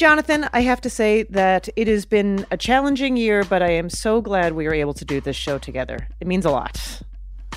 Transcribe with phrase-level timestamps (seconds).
[0.00, 3.90] Jonathan, I have to say that it has been a challenging year, but I am
[3.90, 6.08] so glad we were able to do this show together.
[6.20, 7.02] It means a lot.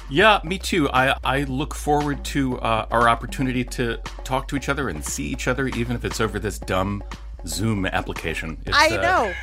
[0.10, 0.90] Yeah, me too.
[0.90, 5.24] I, I look forward to uh, our opportunity to talk to each other and see
[5.24, 7.02] each other, even if it's over this dumb
[7.48, 8.58] Zoom application.
[8.66, 9.34] It's, I uh, know.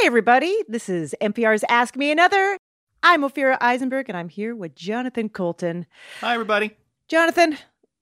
[0.00, 0.54] Hey, everybody.
[0.68, 2.58] This is NPR's Ask Me Another.
[3.02, 5.86] I'm Ophira Eisenberg, and I'm here with Jonathan Coulton.
[6.20, 6.76] Hi, everybody.
[7.08, 7.56] Jonathan,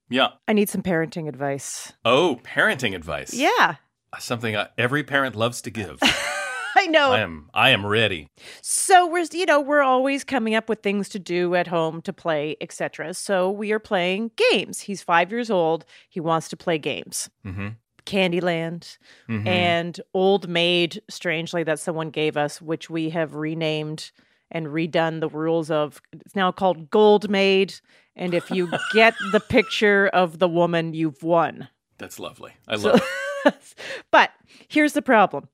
[0.08, 0.28] Yeah.
[0.48, 1.92] I need some parenting advice.
[2.04, 3.32] Oh, parenting advice.
[3.34, 3.76] Yeah,
[4.18, 5.98] Something uh, every parent loves to give.
[6.76, 7.12] I know.
[7.12, 8.28] I am I am ready.
[8.62, 12.12] So we're you know we're always coming up with things to do at home to
[12.12, 13.14] play etc.
[13.14, 14.80] So we are playing games.
[14.80, 15.84] He's five years old.
[16.08, 17.28] He wants to play games.
[17.44, 17.68] Mm-hmm.
[18.06, 18.98] Candyland
[19.28, 19.46] Mhm.
[19.46, 21.02] and Old Maid.
[21.08, 24.10] Strangely, that someone gave us, which we have renamed
[24.50, 26.00] and redone the rules of.
[26.12, 27.74] It's now called Gold Maid.
[28.16, 31.68] And if you get the picture of the woman, you've won.
[31.98, 32.52] That's lovely.
[32.68, 33.02] I So- love
[33.46, 33.74] it.
[34.10, 34.30] but
[34.68, 35.48] here's the problem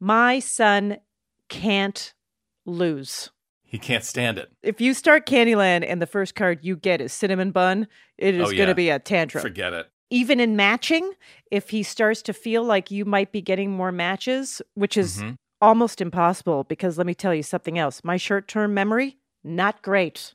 [0.00, 0.98] my son
[1.48, 2.12] can't
[2.66, 3.30] lose.
[3.64, 4.50] He can't stand it.
[4.62, 8.48] If you start Candyland and the first card you get is Cinnamon Bun, it is
[8.48, 9.42] Oh, going to be a tantrum.
[9.42, 9.86] Forget it.
[10.10, 11.12] Even in matching,
[11.50, 15.36] if he starts to feel like you might be getting more matches, which is Mhm.
[15.60, 18.02] almost impossible because let me tell you something else.
[18.04, 20.34] My short term memory, not great.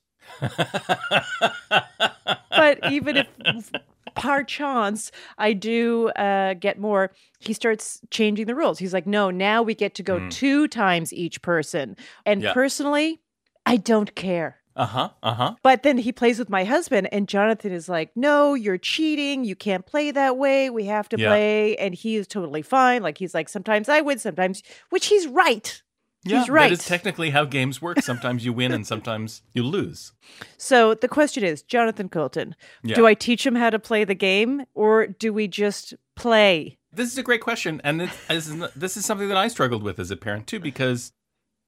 [2.56, 3.28] But even if
[4.16, 8.78] par chance I do uh, get more, he starts changing the rules.
[8.78, 10.30] He's like, no, now we get to go Mm.
[10.30, 11.96] two times each person.
[12.26, 12.54] And Yeah.
[12.54, 13.22] personally,
[13.66, 14.58] I don't care.
[14.76, 15.10] Uh huh.
[15.22, 15.56] Uh huh.
[15.64, 19.44] But then he plays with my husband, and Jonathan is like, No, you're cheating.
[19.44, 20.70] You can't play that way.
[20.70, 21.30] We have to Yeah.
[21.30, 21.76] play.
[21.78, 23.04] And he is totally fine.
[23.04, 25.82] Like, he's like, Sometimes I win, sometimes, which he's right.
[26.26, 26.70] Yeah, He's right.
[26.70, 28.02] That is technically how games work.
[28.02, 30.14] Sometimes you win and sometimes you lose.
[30.58, 32.96] So the question is, Jonathan Coulton, Yeah.
[32.96, 36.78] do I teach him how to play the game or do we just play?
[36.94, 40.00] This is a great question, and this is this is something that I struggled with
[40.00, 41.12] as a parent too, because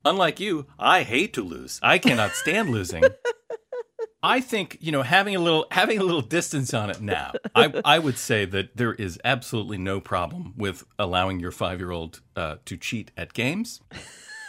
[0.05, 1.79] unlike you, I hate to lose.
[1.83, 3.03] I cannot stand losing.
[4.23, 7.33] I think you know having a little having a little distance on it now.
[7.53, 11.91] I I would say that there is absolutely no problem with allowing your five year
[11.91, 13.81] old uh, to cheat at games.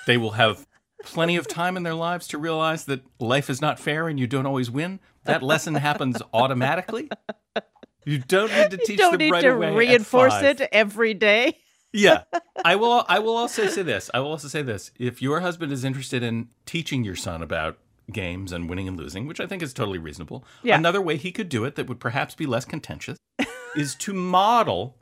[0.07, 0.67] They will have
[1.05, 4.27] plenty of time in their lives to realize that life is not fair and you
[4.27, 4.99] don't always win.
[5.25, 7.11] That lesson happens automatically.
[8.07, 11.13] You don't need to teach you don't them need right to away reinforce it every
[11.13, 11.59] day.
[11.93, 12.25] Yeah.
[12.65, 14.11] I will I will also say this.
[14.13, 14.91] I will also say this.
[14.99, 17.79] If your husband is interested in teaching your son about
[18.13, 20.77] games and winning and losing, which I think is totally reasonable, Yeah.
[20.77, 23.19] another way he could do it that would perhaps be less contentious
[23.75, 24.97] is to model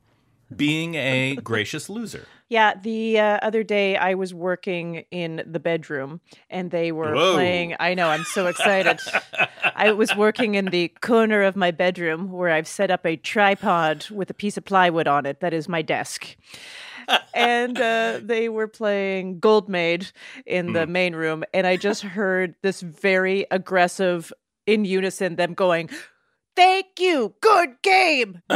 [0.56, 2.26] being a gracious loser.
[2.48, 6.20] Yeah, the uh, other day I was working in the bedroom
[6.50, 7.34] and they were Whoa.
[7.34, 7.74] playing.
[7.80, 9.00] I know, I'm so excited.
[9.74, 14.08] I was working in the corner of my bedroom where I've set up a tripod
[14.10, 15.40] with a piece of plywood on it.
[15.40, 16.36] That is my desk.
[17.34, 20.10] and uh, they were playing Gold Maid
[20.46, 21.44] in the main room.
[21.52, 24.32] And I just heard this very aggressive,
[24.66, 25.90] in unison, them going,
[26.56, 27.34] Thank you.
[27.40, 28.40] Good game.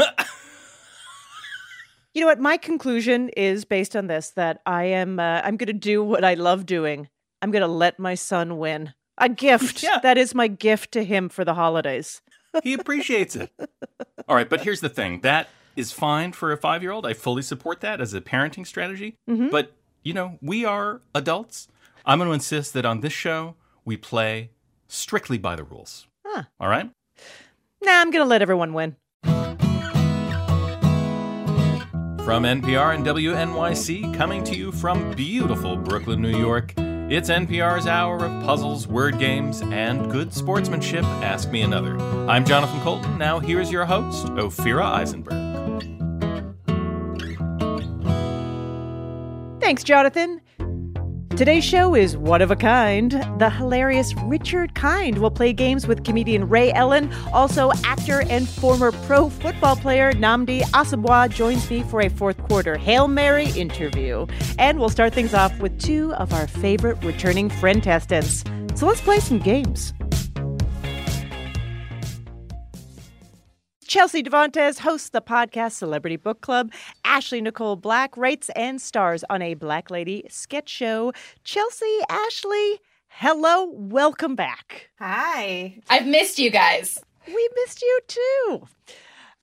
[2.19, 2.41] You know what?
[2.41, 6.25] My conclusion is based on this that I am uh, I'm going to do what
[6.25, 7.09] I love doing.
[7.41, 8.93] I'm going to let my son win.
[9.19, 9.83] A gift.
[9.85, 10.01] Yeah.
[10.03, 12.21] That is my gift to him for the holidays.
[12.65, 13.53] He appreciates it.
[14.27, 15.21] All right, but here's the thing.
[15.21, 17.07] That is fine for a five year old.
[17.07, 19.15] I fully support that as a parenting strategy.
[19.29, 19.71] But,
[20.03, 21.69] you know, we are adults.
[22.05, 23.55] I'm going to insist that on this show,
[23.85, 24.51] we play
[24.89, 26.09] strictly by the rules.
[26.27, 26.43] Huh.
[26.59, 26.91] All right?
[27.81, 28.97] Nah, I'm going to let everyone win.
[32.29, 38.17] From NPR and WNYC, coming to you from beautiful Brooklyn, New York, it's NPR's hour
[38.17, 41.05] of puzzles, word games, and good sportsmanship.
[41.25, 41.99] Ask me another.
[42.29, 43.17] I'm Jonathan Coulton.
[43.17, 45.33] Now here's your host, Ophira Eisenberg.
[49.59, 50.43] Thanks, Jonathan.
[51.39, 53.13] Today's show is one of a kind.
[53.39, 57.13] The hilarious Richard Kind will play games with comedian Ray Ellin.
[57.33, 62.77] Also, actor and former pro football player Nnamdi Asomugha joins me for a fourth quarter
[62.77, 64.27] Hail Mary interview.
[64.59, 68.43] And we'll start things off with two of our favorite returning friend testants.
[68.75, 69.95] So let's play some games.
[73.89, 76.71] Chelsea Devantez hosts the podcast Celebrity Book Club.
[77.07, 81.15] Ashley Nicole Black writes and stars on a Black Lady sketch show.
[81.43, 84.91] Chelsea, Ashley, hello, welcome back.
[84.99, 85.79] Hi.
[85.89, 86.99] I've missed you guys.
[87.27, 88.69] We missed you too.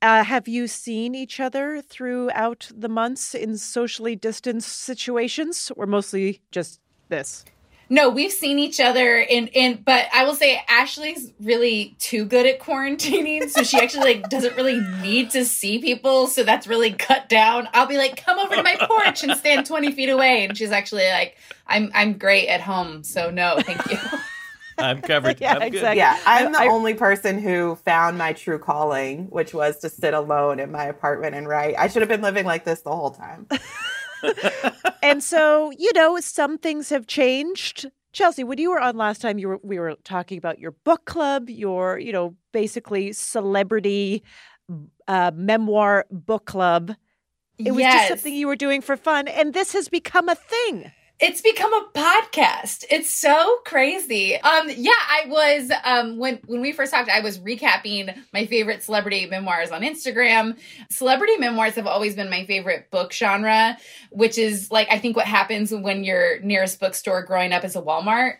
[0.00, 6.40] Uh, have you seen each other throughout the months in socially distanced situations, or mostly
[6.52, 6.78] just
[7.08, 7.44] this?
[7.88, 12.44] No, we've seen each other in in but I will say Ashley's really too good
[12.46, 16.92] at quarantining, so she actually like doesn't really need to see people, so that's really
[16.92, 17.68] cut down.
[17.72, 20.72] I'll be like, "Come over to my porch and stand 20 feet away." And she's
[20.72, 21.36] actually like,
[21.66, 23.98] "I'm I'm great at home, so no, thank you."
[24.78, 25.40] I'm covered.
[25.40, 25.74] Yeah, I'm good.
[25.76, 25.98] exactly.
[25.98, 30.12] Yeah, I'm the I- only person who found my true calling, which was to sit
[30.12, 31.76] alone in my apartment and write.
[31.78, 33.46] I should have been living like this the whole time.
[35.02, 37.86] and so, you know, some things have changed.
[38.12, 41.04] Chelsea, when you were on last time, you were we were talking about your book
[41.04, 44.22] club, your, you know, basically celebrity
[45.06, 46.94] uh, memoir book club.
[47.58, 50.92] It was just something you were doing for fun, and this has become a thing.
[51.18, 52.84] It's become a podcast.
[52.90, 54.36] It's so crazy.
[54.36, 58.82] Um, yeah, I was um when when we first talked, I was recapping my favorite
[58.82, 60.58] celebrity memoirs on Instagram.
[60.90, 63.78] Celebrity memoirs have always been my favorite book genre,
[64.10, 67.80] which is like I think what happens when your nearest bookstore growing up is a
[67.82, 68.34] Walmart.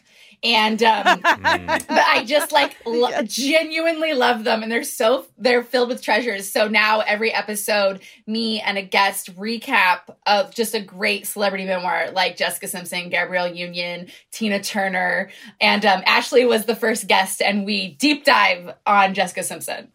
[0.46, 5.88] And um but I just like lo- genuinely love them, and they're so they're filled
[5.88, 6.50] with treasures.
[6.50, 12.12] So now every episode, me and a guest recap of just a great celebrity memoir,
[12.12, 17.66] like Jessica Simpson, Gabrielle Union, Tina Turner, and um, Ashley was the first guest, and
[17.66, 19.88] we deep dive on Jessica Simpson.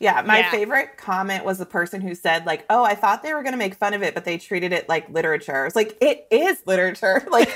[0.00, 0.50] Yeah, my Yeah.
[0.50, 3.58] favorite comment was the person who said, like, oh, I thought they were going to
[3.58, 5.66] make fun of it, but they treated it like literature.
[5.66, 7.26] It's like, it is literature.
[7.30, 7.50] Like,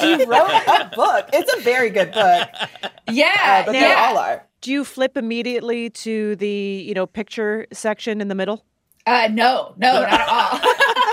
[0.00, 1.28] she wrote a book.
[1.32, 2.48] It's a very good book,
[3.10, 3.80] Yeah, uh, but yeah.
[3.80, 4.46] they all are.
[4.60, 8.64] Do you flip immediately to the, you know, picture section in the middle?
[9.06, 10.60] Uh, no, no, not at all.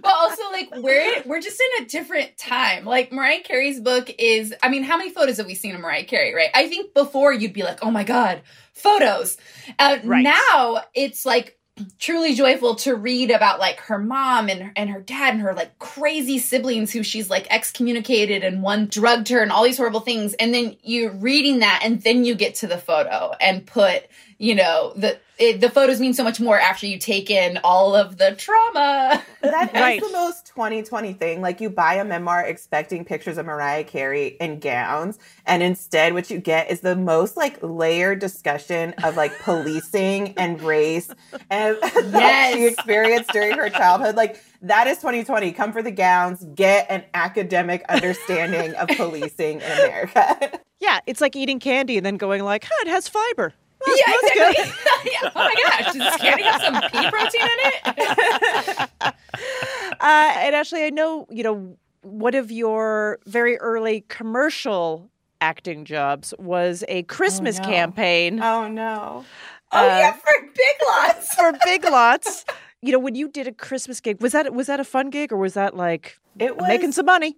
[0.00, 2.84] but also, like, we're we're just in a different time.
[2.84, 4.54] Like Mariah Carey's book is.
[4.62, 6.34] I mean, how many photos have we seen of Mariah Carey?
[6.34, 6.50] Right.
[6.54, 8.42] I think before you'd be like, oh my god,
[8.72, 9.36] photos.
[9.78, 10.22] Uh, Right.
[10.22, 11.58] Now it's like
[11.98, 15.76] truly joyful to read about like her mom and and her dad and her like
[15.80, 20.34] crazy siblings who she's like excommunicated and one drugged her and all these horrible things
[20.34, 24.06] and then you're reading that and then you get to the photo and put
[24.38, 27.94] you know the it, the photos mean so much more after you take in all
[27.96, 30.00] of the trauma That is Right.
[30.00, 31.42] the most 2020 thing.
[31.42, 36.30] Like you buy a memoir expecting pictures of Mariah Carey in gowns, and instead what
[36.30, 41.10] you get is the most like layered discussion of like policing and race
[41.50, 41.76] and
[42.12, 44.16] that she experienced during her childhood.
[44.16, 45.52] Like that is 2020.
[45.52, 50.60] Come for the gowns, get an academic understanding of policing in America.
[50.80, 53.54] Yeah, it's like eating candy and then going like, huh, it has fiber.
[53.96, 54.72] Yeah exactly
[55.12, 55.30] yeah.
[55.34, 59.14] oh my gosh does this candy have some pea protein in it
[60.00, 65.10] Uh, and actually, I know, you know, one of your very early commercial
[65.40, 67.64] acting jobs was a Christmas no.
[67.64, 69.24] campaign oh no.
[69.72, 72.44] oh Uh, yeah for big lots for Big Lots.
[72.82, 75.32] You know, when you did a Christmas gig, was that was that a fun gig
[75.32, 77.36] or was that like It was making some money?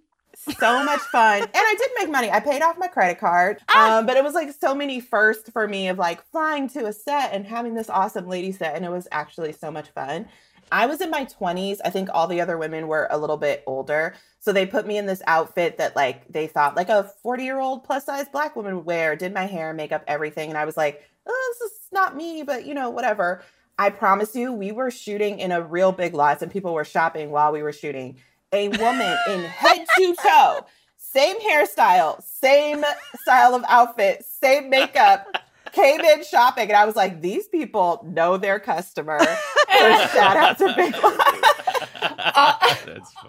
[0.55, 1.41] So much fun.
[1.41, 2.31] And I did make money.
[2.31, 3.61] I paid off my credit card.
[3.75, 6.93] Um, but it was like so many firsts for me of like flying to a
[6.93, 8.75] set and having this awesome lady set.
[8.75, 10.27] And it was actually so much fun.
[10.71, 11.77] I was in my 20s.
[11.85, 14.15] I think all the other women were a little bit older.
[14.39, 17.59] So they put me in this outfit that like they thought like a 40 year
[17.59, 20.49] old plus size black woman would wear, did my hair, makeup, everything.
[20.49, 23.41] And I was like, oh, this is not me, but you know, whatever.
[23.79, 27.29] I promise you, we were shooting in a real big lots and people were shopping
[27.29, 28.17] while we were shooting.
[28.53, 30.65] A woman in head to toe,
[30.97, 32.83] same hairstyle, same
[33.21, 35.27] style of outfit, same makeup,
[35.71, 39.19] came in shopping, and I was like, these people know their customer.
[39.19, 41.53] so shout out to Big Lots.
[41.99, 42.53] Uh,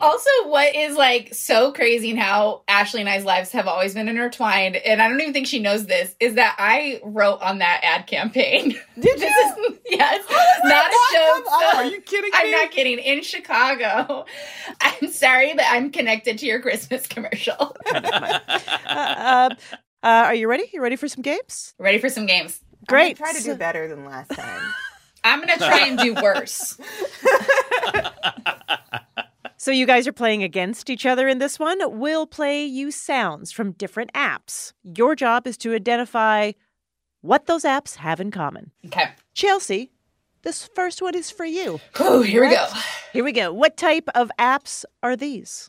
[0.01, 4.09] also, what is like so crazy and how Ashley and I's lives have always been
[4.09, 7.81] intertwined, and I don't even think she knows this, is that I wrote on that
[7.83, 8.71] ad campaign.
[8.71, 8.79] Did
[9.19, 9.67] this you?
[9.71, 10.25] is yes,
[10.65, 11.53] not a joke.
[11.75, 12.33] Are you kidding me?
[12.35, 12.99] I'm not kidding.
[12.99, 14.27] In Chicago,
[14.81, 17.77] I'm sorry, but I'm connected to your Christmas commercial.
[17.87, 19.51] Uh,
[20.09, 20.65] uh, are you ready?
[20.73, 21.75] You ready for some games?
[21.79, 22.61] Ready for some games?
[22.87, 23.17] Great.
[23.19, 24.73] Try to do better than last time.
[25.25, 26.79] I'm gonna try and do worse.
[29.61, 31.79] So you guys are playing against each other in this one.
[31.99, 34.73] We'll play you sounds from different apps.
[34.85, 36.53] Your job is to identify
[37.23, 38.71] what those apps have in common.
[38.87, 39.11] Okay.
[39.35, 39.91] Chelsea,
[40.43, 41.81] this first one is for you.
[41.97, 42.69] Whew, here we go.
[43.13, 43.53] Here we go.
[43.53, 45.69] What type of apps are these?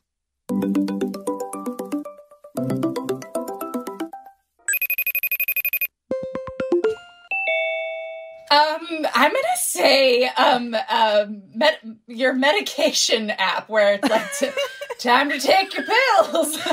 [8.52, 14.50] Um, I'm gonna say um, um, med- your medication app where it's like t-
[15.00, 16.58] time to take your pills.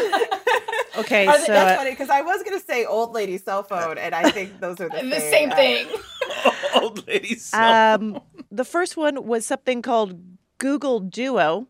[0.99, 3.37] Okay, Are they- so that's uh, funny because I was going to say old lady
[3.37, 5.87] cell phone, and I think those are the, the same thing.
[6.75, 8.19] Old lady cell um,
[8.51, 10.19] the first one was something called
[10.57, 11.67] Google Duo.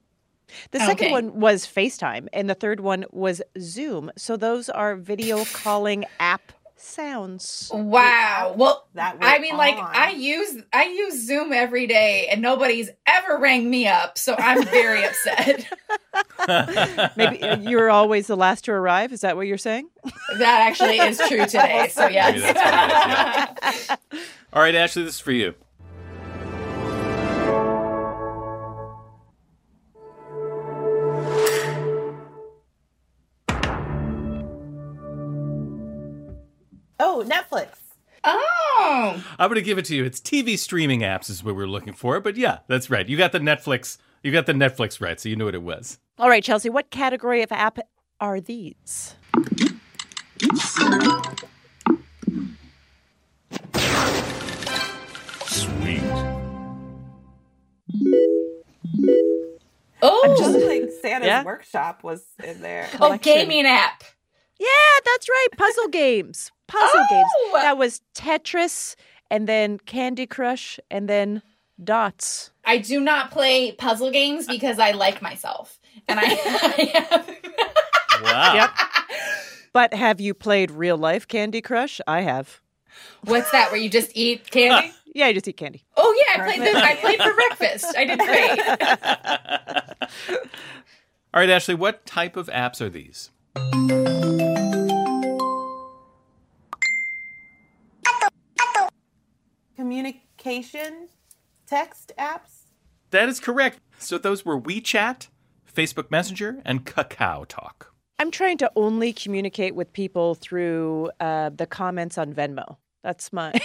[0.71, 1.11] The second Okay.
[1.11, 4.13] one was FaceTime, and the third one was Zoom.
[4.17, 7.71] So those are video calling app sounds.
[7.73, 8.55] Wow.
[8.57, 9.77] Well, That I we're mean, like.
[9.77, 14.65] I use I use Zoom every day, and nobody's ever rang me up, so I'm
[14.67, 15.67] very upset.
[17.17, 19.13] Maybe uh, you're always the last to arrive.
[19.13, 19.89] Is that what you're saying?
[20.39, 21.89] That actually is true today.
[21.91, 22.35] So yes.
[22.35, 24.01] Maybe that's what
[24.53, 25.55] All right, Ashley, this is for you.
[37.19, 37.69] Oh, Netflix.
[38.25, 40.05] oh, I'm going to give it to you.
[40.05, 43.09] It's TV streaming apps is what we're looking for, but yeah, that's right.
[43.09, 43.97] You got the Netflix.
[44.23, 45.99] You got the Netflix right, so you knew what it was.
[46.19, 47.79] All right, Chelsea, what category of app
[48.21, 49.15] are these?
[55.47, 56.03] Sweet.
[60.03, 61.45] oh, Just oh, like Santa's Yeah.
[61.45, 62.89] workshop was in there.
[62.95, 63.19] oh, collection.
[63.35, 64.03] gaming app.
[64.59, 64.67] Yeah,
[65.05, 65.49] that's right.
[65.57, 66.51] Puzzle games.
[66.67, 67.31] Puzzle games.
[67.37, 67.51] Oh!
[67.63, 68.97] That was Tetris
[69.31, 71.43] and then Candy Crush and then
[71.83, 72.51] Dots.
[72.65, 78.23] I do not play puzzle games because I like myself, and I, I have.
[78.23, 78.55] Wow.
[78.55, 78.71] Yep.
[79.73, 82.01] But have you played real life Candy Crush?
[82.07, 82.61] I have.
[83.25, 83.71] What's that?
[83.71, 84.93] Where you just eat candy?
[85.15, 85.83] Yeah, you just eat candy.
[85.97, 86.61] Oh yeah, I played.
[86.61, 87.87] This, I played for breakfast.
[87.97, 88.19] I did
[90.29, 90.39] great.
[91.33, 93.31] All right, Ashley, what type of apps are these?
[99.87, 101.07] Communication
[101.65, 102.65] text apps.
[103.13, 103.79] That is correct.
[104.01, 105.29] So those were WeChat,
[105.73, 107.95] Facebook Messenger, and Kakao Talk.
[108.19, 112.79] I'm trying to only communicate with people through uh, the comments on Venmo.
[113.05, 113.53] That's my.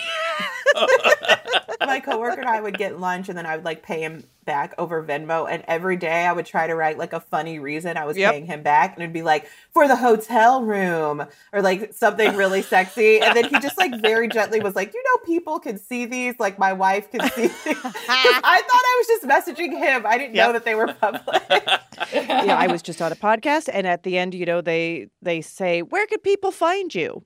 [1.82, 4.74] My coworker and I would get lunch, and then I would like pay him back
[4.78, 5.48] over Venmo.
[5.50, 8.32] And every day I would try to write like a funny reason I was Yep.
[8.32, 12.62] paying him back, and it'd be like for the hotel room or like something really
[12.74, 13.20] sexy.
[13.22, 16.36] And then he just like very gently was like, "You know, people can see these.
[16.40, 20.06] Like my wife can see these." 'Cause I thought I was just messaging him.
[20.06, 21.44] I didn't know that they were public.
[22.14, 25.08] you know, I was just on a podcast, and at the end, you know, they
[25.22, 27.24] they say, "Where could people find you?"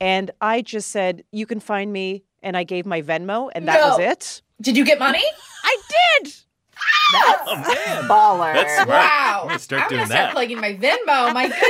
[0.00, 3.80] And I just said, "You can find me," and I gave my Venmo, and that
[3.80, 4.42] was it.
[4.60, 5.22] Did you get money?
[5.64, 5.76] I
[6.22, 6.34] did.
[7.12, 8.04] That's Oh, man.
[8.08, 8.52] baller.
[8.54, 8.88] That's smart.
[8.88, 9.38] Wow.
[9.42, 9.88] I'm gonna start doing that.
[9.88, 10.32] I'm doing gonna start that.
[10.32, 11.32] plugging my Venmo.
[11.34, 11.48] My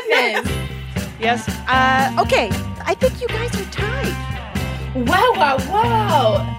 [0.44, 1.10] goodness.
[1.20, 1.48] Yes.
[1.68, 2.48] Uh, okay.
[2.84, 5.06] I think you guys are tied.
[5.08, 6.54] wow, wow, wow.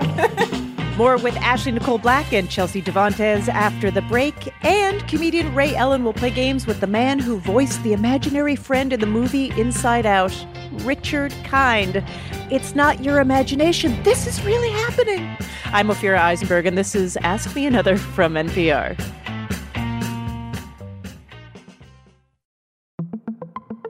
[0.97, 4.53] More with Ashley Nicole Black and Chelsea Devantez after the break.
[4.65, 8.91] And comedian Ray Ellin will play games with the man who voiced the imaginary friend
[8.91, 10.35] in the movie Inside Out,
[10.83, 12.03] Richard Kind.
[12.51, 14.01] It's not your imagination.
[14.03, 15.37] This is really happening.
[15.71, 18.99] I'm Ophira Eisenberg, and this is Ask Me Another from NPR.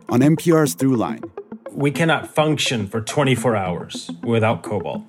[0.09, 1.23] On NPR's Throughline,
[1.71, 5.03] we cannot function for 24 hours without cobalt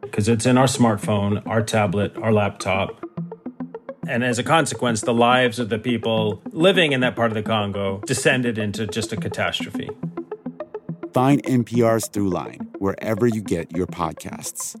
[0.00, 3.04] because it's in our smartphone, our tablet, our laptop.
[4.08, 7.42] And as a consequence, the lives of the people living in that part of the
[7.42, 9.90] Congo descended into just a catastrophe.
[11.12, 14.80] find NPR's Throughline wherever you get your podcasts.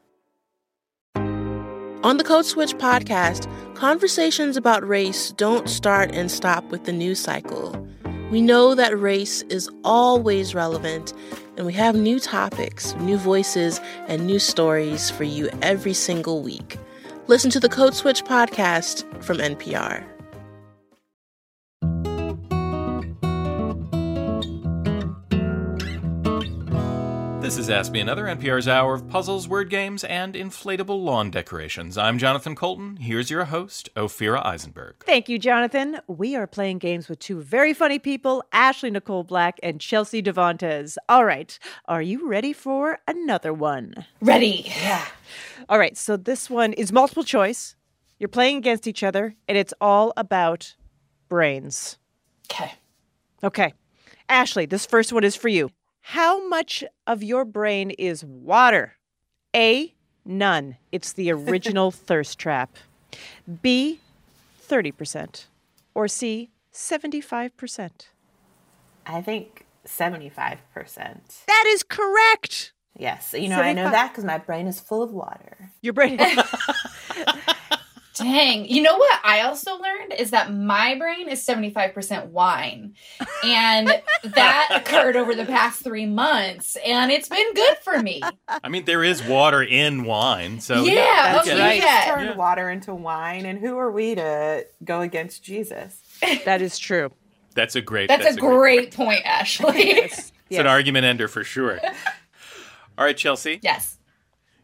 [2.03, 7.19] On the Code Switch podcast, conversations about race don't start and stop with the news
[7.19, 7.87] cycle.
[8.31, 11.13] We know that race is always relevant,
[11.57, 16.79] and we have new topics, new voices, and new stories for you every single week.
[17.27, 20.03] Listen to the Code Switch podcast from NPR.
[27.41, 31.97] This is Ask Me Another, NPR's hour of puzzles, word games, and inflatable lawn decorations.
[31.97, 32.97] I'm Jonathan Coulton.
[32.97, 35.03] Here's your host, Ophira Eisenberg.
[35.07, 35.99] Thank you, Jonathan.
[36.05, 40.97] We are playing games with two very funny people, Ashley Nicole Black and Chelsea Devantez.
[41.09, 44.05] All right, are you ready for another one?
[44.21, 44.63] Ready.
[44.67, 45.03] Yeah.
[45.67, 47.75] All right, so this one is multiple choice.
[48.19, 50.75] You're playing against each other, and it's all about
[51.27, 51.97] brains.
[52.51, 52.71] Okay.
[53.43, 53.73] Okay.
[54.29, 55.71] Ashley, this first one is for you.
[56.01, 58.95] How much of your brain is water?
[59.55, 59.93] A,
[60.25, 60.77] none.
[60.91, 62.75] It's the original thirst trap.
[63.61, 63.99] B,
[64.67, 65.45] 30%.
[65.93, 67.91] Or C, 75%.
[69.05, 70.57] I think 75%.
[71.47, 72.73] That is correct.
[72.97, 73.33] Yes.
[73.37, 75.71] You know, I know that because my brain is full of water.
[75.81, 76.19] Your brain.
[78.15, 78.65] Dang.
[78.65, 82.93] You know what I also learned is that my brain is 75% wine.
[83.43, 83.87] And
[84.23, 86.77] that occurred over the past three months.
[86.85, 88.21] And it's been good for me.
[88.47, 91.61] I mean, there is water in wine, so Yeah, I that's get it.
[91.61, 91.73] right.
[91.75, 92.05] Jesus Yeah.
[92.13, 92.35] turned Yeah.
[92.35, 96.01] water into wine, and who are we to go against Jesus?
[96.45, 97.11] that is true.
[97.55, 98.07] That's a great.
[98.09, 99.91] That's, a great point, Ashley.
[99.91, 101.79] It's an argument ender for sure.
[102.97, 103.59] All right, Chelsea.
[103.63, 103.97] yes.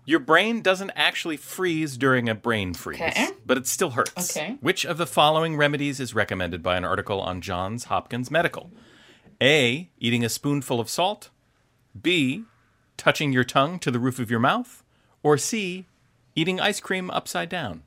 [0.07, 3.27] Your brain doesn't actually freeze during a brain freeze, Okay.
[3.45, 4.35] but it still hurts.
[4.37, 4.55] Okay.
[4.61, 8.71] Which of the following remedies is recommended by an article on Johns Hopkins Medical?
[9.41, 9.89] A.
[9.99, 11.29] Eating a spoonful of salt.
[12.01, 12.45] B.
[12.95, 14.81] Touching your tongue to the roof of your mouth.
[15.23, 15.85] Or C.
[16.35, 17.83] Eating ice cream upside down.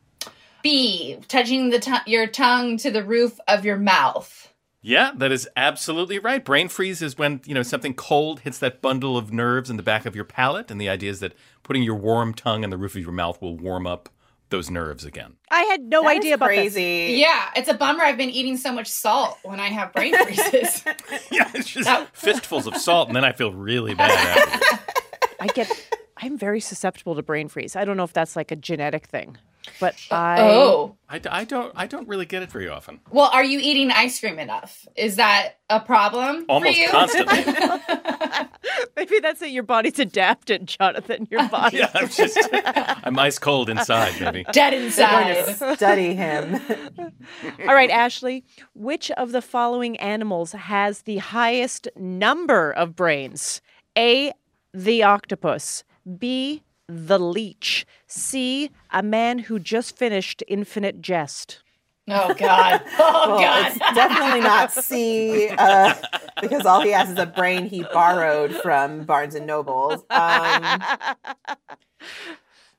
[0.62, 4.49] B, touching the to- your tongue to the roof of your mouth.
[4.82, 6.42] Yeah, that is absolutely right.
[6.44, 9.82] Brain freeze is when, you know, something cold hits that bundle of nerves in the
[9.82, 12.78] back of your palate, and the idea is that putting your warm tongue in the
[12.78, 14.08] roof of your mouth will warm up
[14.48, 15.34] those nerves again.
[15.50, 16.76] I had no That is idea about this.
[16.76, 20.82] Yeah, it's a bummer I've been eating so much salt when I have brain freezes.
[21.30, 24.78] Yeah, it's just That- fistfuls of salt, and then I feel really bad after.
[25.40, 25.70] I get
[26.16, 27.76] I'm very susceptible to brain freeze.
[27.76, 29.36] I don't know if that's like a genetic thing,
[29.78, 30.96] but uh, I oh.
[31.08, 33.00] I, I don't I don't really get it very often.
[33.10, 34.86] Well, are you eating ice cream enough?
[34.96, 36.88] Is that a problem Almost for you?
[36.88, 37.44] constantly.
[38.96, 39.50] maybe that's it.
[39.50, 41.28] Your body's adapted, Jonathan.
[41.30, 41.78] Your body.
[41.78, 44.44] Yeah, I'm just I'm ice cold inside, maybe.
[44.52, 45.54] Dead inside.
[45.76, 46.60] study him.
[47.60, 48.44] All right, Ashley.
[48.74, 53.60] Which of the following animals has the highest number of brains?
[53.96, 54.32] A.
[54.72, 55.84] The octopus.
[56.18, 56.62] B.
[56.90, 57.87] The leech.
[58.09, 58.70] C.
[58.90, 61.62] A man who just finished Infinite Jest.
[62.09, 62.83] Oh God.
[62.98, 63.66] Oh Well, God.
[63.68, 65.94] it's definitely not C, uh,
[66.40, 69.92] because all he has is a brain he borrowed from Barnes and Noble.
[69.92, 70.00] Um,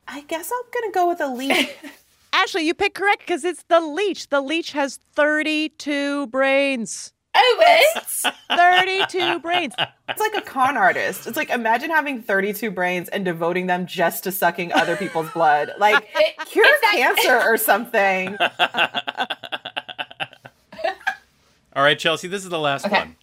[0.07, 1.69] I guess I'm gonna go with a leech.
[2.33, 4.27] Ashley, you picked correct because it's the leech.
[4.29, 7.13] The leech has 32 brains.
[7.33, 7.55] Oh,
[7.93, 8.35] what?
[8.57, 9.73] 32 brains.
[10.09, 11.25] It's like a con artist.
[11.27, 15.71] It's like imagine having 32 brains and devoting them just to sucking other people's blood.
[15.79, 18.37] Like It- cure it's that- cancer or something.
[21.73, 22.97] All right, Chelsea, this is the last Okay.
[22.99, 23.15] one.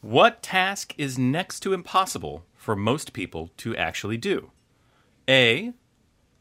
[0.00, 4.52] What task is next to impossible for most people to actually do?
[5.28, 5.72] A.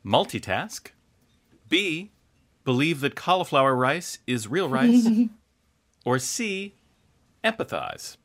[0.05, 0.89] Multitask.
[1.69, 2.11] B.
[2.65, 5.07] Believe that cauliflower rice is real rice.
[6.05, 6.75] or C.
[7.43, 8.17] Empathize.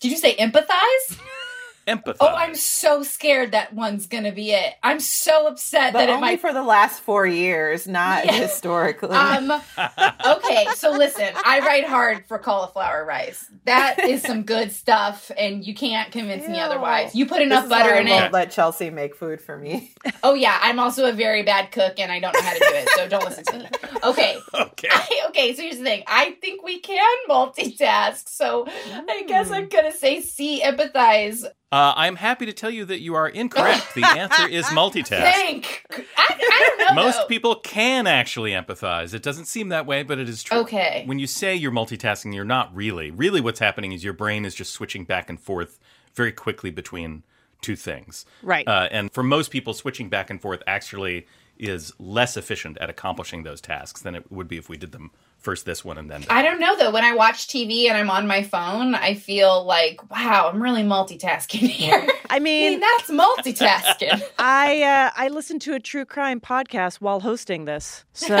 [0.00, 1.18] Did you say empathize?
[1.86, 2.16] Empathize.
[2.20, 4.74] Oh, I'm so scared that one's gonna be it.
[4.82, 6.40] I'm so upset But that it only might.
[6.40, 8.32] for the last four years, not Yeah.
[8.32, 9.10] historically.
[9.16, 9.52] Um.
[10.26, 13.44] Okay, so listen, I ride hard for cauliflower rice.
[13.64, 17.14] That is some good stuff, and you can't convince me otherwise.
[17.14, 18.32] You put enough is butter why I in won't it.
[18.32, 19.92] Let Chelsea make food for me.
[20.22, 22.64] Oh yeah, I'm also a very bad cook, and I don't know how to do
[22.68, 22.88] it.
[22.96, 23.66] So don't listen to me.
[24.02, 24.38] Okay.
[24.76, 24.88] Okay.
[25.28, 26.02] okay, so here's the thing.
[26.06, 28.28] I think we can multitask.
[28.28, 31.44] So I guess I'm gonna say C, empathize.
[31.72, 33.94] Uh, I'm happy to tell you that you are incorrect.
[33.94, 35.32] The answer is multitask.
[35.32, 35.84] Thank.
[35.90, 37.02] I, I don't know.
[37.02, 37.26] Most though.
[37.26, 39.14] people can actually empathize.
[39.14, 40.58] It doesn't seem that way, but it is true.
[40.58, 41.02] Okay.
[41.06, 43.10] When you say you're multitasking, you're not really.
[43.10, 45.80] Really, what's happening is your brain is just switching back and forth
[46.14, 47.24] very quickly between
[47.62, 48.24] two things.
[48.42, 48.66] Right.
[48.66, 51.26] Uh, and for most people, switching back and forth actually
[51.58, 55.10] is less efficient at accomplishing those tasks than it would be if we did them
[55.46, 56.32] first this one and then that.
[56.32, 56.90] I don't know though.
[56.90, 60.82] When I watch TV and I'm on my phone, I feel like, wow, I'm really
[60.82, 61.92] multitasking here.
[62.28, 64.20] I I mean, mean, that's multitasking.
[64.40, 68.04] I uh, I listened to a true crime podcast while hosting this.
[68.12, 68.34] So,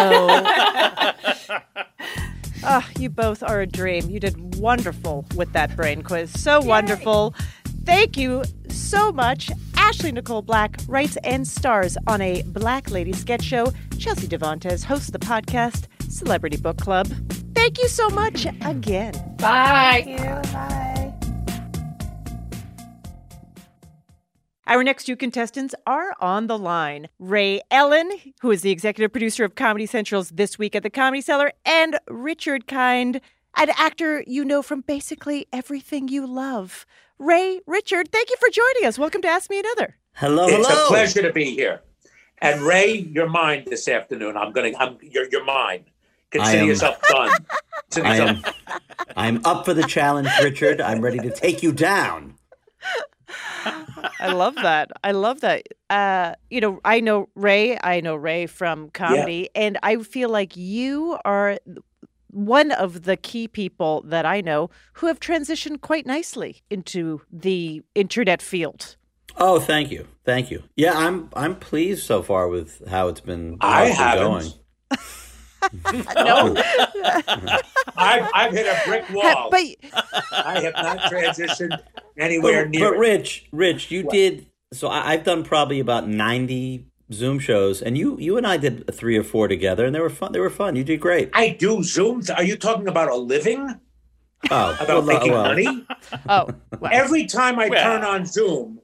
[2.64, 4.10] Ah, you both are a dream.
[4.10, 6.32] You did wonderful with that brain quiz.
[6.32, 7.34] So wonderful.
[7.84, 9.50] Thank you so much.
[9.76, 13.72] Ashley Nicole Black writes and stars on a Black Lady sketch show.
[13.98, 17.08] Chelsea Devantez hosts the podcast Celebrity Book Club.
[17.54, 19.12] Thank you so much again.
[19.38, 20.04] Bye.
[20.52, 21.12] Bye.
[24.68, 29.44] Our next two contestants are on the line Ray Ellin, who is the executive producer
[29.44, 33.20] of Comedy Central's This Week at the Comedy Cellar, and Richard Kind,
[33.56, 36.84] an actor you know from basically everything you love.
[37.18, 38.98] Ray, Richard, thank you for joining us.
[38.98, 39.96] Welcome to Ask Me Another.
[40.14, 40.84] Hello, It's hello.
[40.86, 41.80] a pleasure to be here.
[42.42, 44.36] And Ray, you're mine this afternoon.
[44.36, 44.72] I'm gonna.
[44.78, 44.98] I'm.
[45.00, 45.26] You're.
[45.30, 45.86] You're mine.
[46.40, 47.30] I Consider am- yourself done.
[47.90, 48.80] Consider I yourself- am,
[49.16, 50.80] I'm up for the challenge, Richard.
[50.80, 52.34] I'm ready to take you down.
[54.20, 54.90] I love that.
[55.02, 55.66] I love that.
[55.90, 57.78] Uh, you know, I know Ray.
[57.82, 61.58] I know Ray from comedy, and I feel like you are
[62.30, 67.82] one of the key people that I know who have transitioned quite nicely into the
[67.94, 68.96] internet field.
[69.38, 70.62] Oh, thank you, thank you.
[70.76, 73.58] Yeah, I'm I'm pleased so far with how it's been.
[73.60, 74.24] how I it's been haven't.
[74.24, 74.52] going.
[76.16, 76.54] No,
[77.96, 79.48] I've, I've hit a brick wall.
[79.50, 79.62] but
[80.32, 81.80] I have not transitioned
[82.18, 82.90] anywhere But, near.
[82.92, 82.98] but.
[82.98, 84.46] Rich, Rich, you did.
[84.72, 88.92] So I, I've done probably about ninety Zoom shows, and you you and I did
[88.94, 90.32] three or four together, and they were fun.
[90.32, 90.76] They were fun.
[90.76, 91.30] You did great.
[91.34, 92.34] I do Zooms.
[92.34, 93.80] Are you talking about a living?
[94.50, 95.86] Oh, About well, making well, money?
[96.28, 96.48] oh,
[96.78, 97.82] well, Every time I Well.
[97.82, 98.80] turn on Zoom,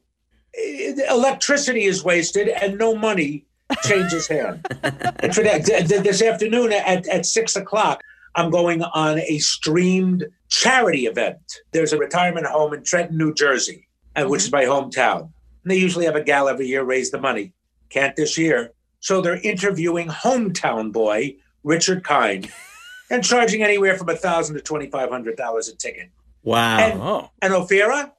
[0.57, 3.45] eh, electricity is wasted and no money
[3.83, 4.67] changes hand.
[4.83, 8.03] and for that, th- th- this afternoon at, at six o'clock,
[8.35, 11.39] I'm going on a streamed charity event.
[11.73, 14.69] There's a retirement home in Trenton, New Jersey, and which is mm-hmm.
[14.69, 15.21] my hometown.
[15.65, 17.53] And they usually have a gal every year raise the money.
[17.91, 18.73] Can't this year.
[19.01, 22.51] So they're interviewing hometown boy Richard Kind
[23.11, 26.11] and charging anywhere from a thousand to twenty five hundred dollars a ticket.
[26.43, 26.79] wow.
[26.79, 27.31] And- Oh.
[27.43, 28.13] And Ophira,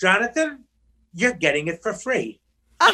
[0.00, 0.64] Jonathan,
[1.12, 2.40] you're getting it for free.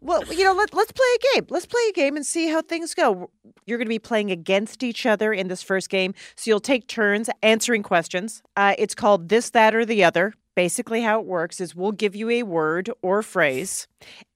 [0.00, 1.46] well, you know, let, let's play a game.
[1.50, 3.30] Let's play a game and see how things go.
[3.66, 6.14] You're going to be playing against each other in this first game.
[6.36, 8.42] So you'll take turns answering questions.
[8.56, 10.32] Uh, it's called this, that, or the other.
[10.54, 13.86] Basically, how it works is we'll give you a word or phrase,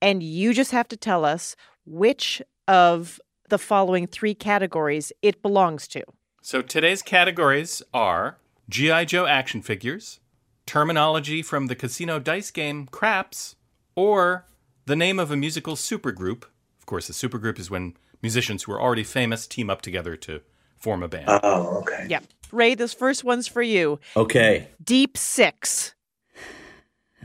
[0.01, 5.89] and you just have to tell us which of the following three categories it belongs
[5.89, 6.05] to.
[6.41, 9.05] So today's categories are G.I.
[9.05, 10.21] Joe action figures,
[10.67, 13.57] terminology from the casino dice game Craps,
[13.95, 14.47] or
[14.87, 16.45] the name of a musical supergroup.
[16.79, 20.41] Of course, a supergroup is when musicians who are already famous team up together to
[20.79, 21.27] form a band.
[21.29, 22.07] Oh, okay.
[22.09, 22.21] Yeah.
[22.51, 23.99] Ray, this first one's for you.
[24.17, 24.69] okay.
[24.83, 25.95] Deep Six.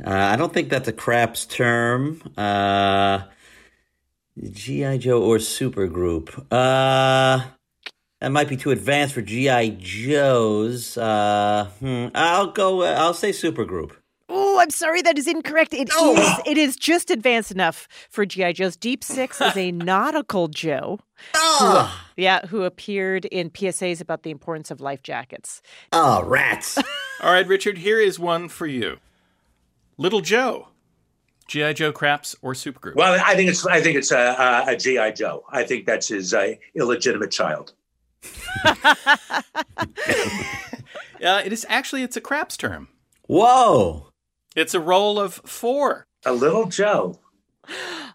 [0.06, 2.22] Uh, I don't think that's a craps term.
[2.38, 3.24] Uh,
[4.52, 6.46] GI Joe or supergroup.
[6.52, 7.46] Uh,
[8.20, 10.98] that might be too advanced for GI Joes.
[10.98, 12.82] Uh, hmm, I'll go.
[12.82, 13.92] Uh, I'll say supergroup.
[14.30, 15.74] Oh, I'm sorry, that is incorrect.
[15.74, 16.40] It is.
[16.46, 18.76] It is just advanced enough for GI Joe's.
[18.76, 21.00] Deep Six is a nautical Joe.
[21.60, 21.86] Who,
[22.18, 25.62] yeah, who appeared in PSAs about the importance of life jackets.
[25.94, 26.78] Oh, rats!
[27.22, 28.98] All right, Richard, here is one for you.
[29.98, 30.68] Little Joe,
[31.48, 31.74] G.I.
[31.74, 32.96] Joe Craps or supergroup.
[32.96, 34.18] Well, I think it's I think it's a,
[34.68, 35.46] a, a GI Joe.
[35.50, 37.74] I think that's his uh, illegitimate child.
[41.24, 42.88] Uh, it is actually it's a Craps term.
[43.28, 44.08] Whoa!
[44.56, 46.06] It's a roll of four.
[46.26, 47.20] A little Joe.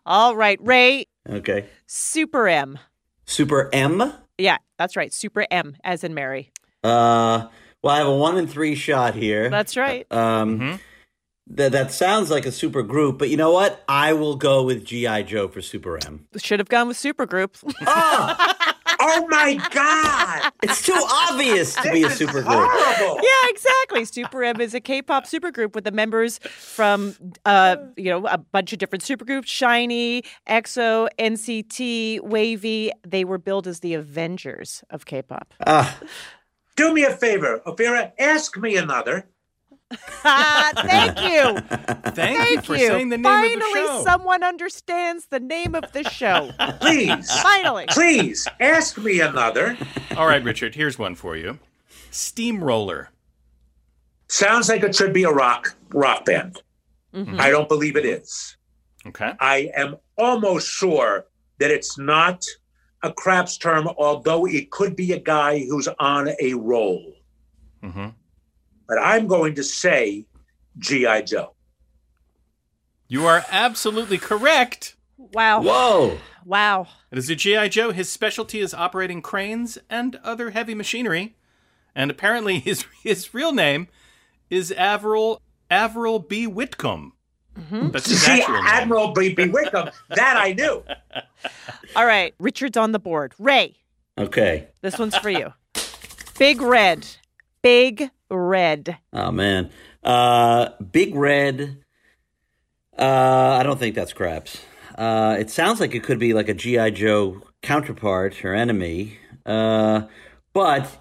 [0.07, 1.67] All right, Ray, Okay.
[1.87, 2.79] Super M.
[3.27, 4.13] Super M.
[4.39, 5.13] Yeah, that's right.
[5.13, 6.53] Super M, as in Mary.
[6.83, 7.49] Uh,
[7.83, 9.51] well, I have a one in three shot here.
[9.51, 10.07] That's right.
[10.13, 10.81] Um, Mhm.
[11.49, 13.83] that that sounds like a super group, but you know what?
[13.89, 16.27] I will go with GI Joe for Super M.
[16.39, 17.57] Should have gone with Supergroup.
[17.87, 18.55] Oh
[19.29, 20.53] my God!
[20.63, 22.47] It's too obvious to be a This is super group.
[22.49, 23.21] horrible.
[23.23, 24.05] yeah, exactly.
[24.05, 28.73] Super M is a K-pop supergroup with the members from, uh, you know, a bunch
[28.73, 32.91] of different supergroups: SHINee, EXO, NCT, WayV.
[33.07, 35.53] They were billed as the Avengers of K-pop.
[35.67, 35.99] Ah,
[36.77, 38.13] Do me a favor, Ophira.
[38.19, 39.27] Ask me another.
[40.25, 41.61] Ah, thank you.
[42.13, 42.87] Thank, you for you.
[42.89, 44.03] saying the name Finally, of the show.
[44.05, 46.51] someone understands the name of the show.
[46.81, 47.87] Please, Finally.
[47.91, 49.77] please ask me another.
[50.17, 51.59] All right, Richard, here's one for you.
[52.11, 53.11] Steamroller.
[54.29, 56.63] Sounds like it should be a rock rock band.
[57.15, 57.39] Mhm.
[57.39, 58.57] I don't believe it is.
[59.07, 59.33] Okay.
[59.41, 61.27] I am almost sure
[61.59, 62.45] that it's not
[63.03, 67.13] a craps term, although it could be a guy who's on a roll.
[67.83, 68.09] Mm-hmm.
[68.89, 70.27] But I'm going to say
[70.79, 71.23] G.I.
[71.23, 71.55] Joe.
[73.09, 74.97] You are absolutely correct.
[75.17, 75.63] Wow.
[75.63, 76.19] Whoa.
[76.45, 76.87] Wow.
[77.11, 77.69] It is a G.I.
[77.69, 77.93] Joe.
[77.93, 81.37] His specialty is operating cranes and other heavy machinery.
[81.95, 83.89] And apparently his his real name
[84.51, 85.41] is Averill
[85.71, 86.47] Averill B.
[86.47, 87.13] Whitcomb.
[87.59, 87.91] Mm-hmm.
[87.91, 88.43] That's his See.
[88.49, 89.35] Admiral B.
[89.35, 89.49] B.
[89.49, 90.83] Wickham, that I knew.
[91.97, 92.35] All right.
[92.39, 93.35] Richard's on the board.
[93.39, 93.77] Ray,
[94.17, 94.69] Okay.
[94.81, 95.53] this one's for you.
[96.39, 97.07] Big Red.
[97.61, 98.99] Big Red.
[99.13, 99.71] Oh man.
[100.03, 101.79] Uh Big Red.
[102.99, 104.61] Uh I don't think that's craps.
[104.97, 106.91] Uh it sounds like it could be like a G.I.
[106.91, 109.19] Joe counterpart or enemy.
[109.47, 110.03] Uh
[110.53, 110.99] but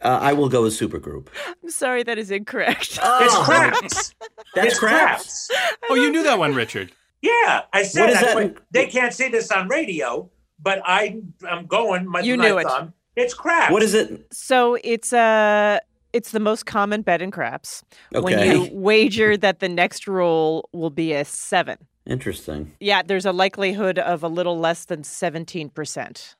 [0.00, 1.28] uh, I will go with supergroup.
[1.62, 2.98] I'm sorry, that is incorrect.
[3.02, 4.14] It's craps.
[4.54, 5.50] That's it's craps.
[5.88, 6.92] Oh, you knew that one, Richard.
[7.22, 8.36] Yeah, I said What is I that?
[8.36, 10.30] went- they can't see this on radio,
[10.60, 12.66] but I I'm going my You my knew it.
[12.66, 12.92] thumb.
[13.16, 13.72] It's craps.
[13.72, 14.26] What is it?
[14.32, 15.78] So it's uh
[16.14, 17.82] it's the most common bet in craps.
[18.12, 21.76] When you wager that the next roll will be a seven.
[22.06, 22.72] Interesting.
[22.80, 26.34] Yeah, there's a likelihood of a little less than 17%.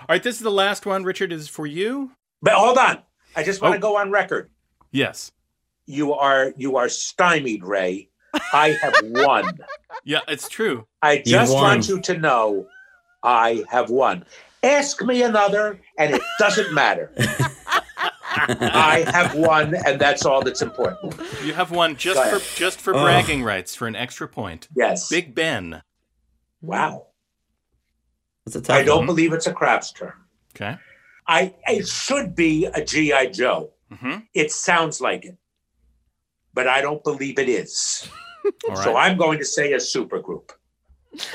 [0.00, 1.04] All right, this is the last one.
[1.04, 2.12] Richard is for you.
[2.42, 2.98] But hold on.
[3.36, 3.80] I just want to Oh.
[3.92, 4.50] go on record.
[4.90, 5.32] Yes.
[5.86, 8.08] You are you are stymied, Ray.
[8.52, 9.58] I have won.
[10.04, 10.86] Yeah, it's true.
[11.02, 12.66] I just want you to know
[13.22, 14.24] I have won.
[14.64, 17.12] Ask me another, and it doesn't matter.
[18.60, 21.14] I have won, and that's all that's important.
[21.44, 23.02] You have one just for just for Oh.
[23.02, 24.68] bragging rights for an extra point.
[24.76, 25.08] Yes.
[25.08, 25.82] Big Ben.
[26.60, 27.06] Wow.
[28.44, 29.06] That's a tough I don't one.
[29.06, 30.14] believe it's a craps term.
[30.54, 30.76] Okay.
[31.26, 33.72] I it should be a GI Joe.
[33.92, 34.20] Mm-hmm.
[34.34, 35.36] It sounds like it,
[36.54, 38.08] but I don't believe it is.
[38.68, 38.84] All right.
[38.84, 40.50] So I'm going to say a supergroup.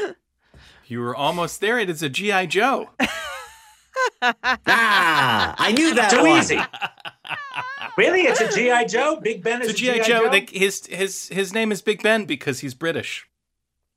[0.87, 1.79] you were almost there.
[1.79, 2.89] It is a GI Joe.
[4.21, 6.39] Ah, I knew that Too one.
[6.39, 6.59] easy.
[7.97, 9.19] Really, it's a GI Joe.
[9.21, 10.29] Big Ben is It's a a GI Joe.
[10.29, 13.27] They, his his his name is Big Ben because he's British.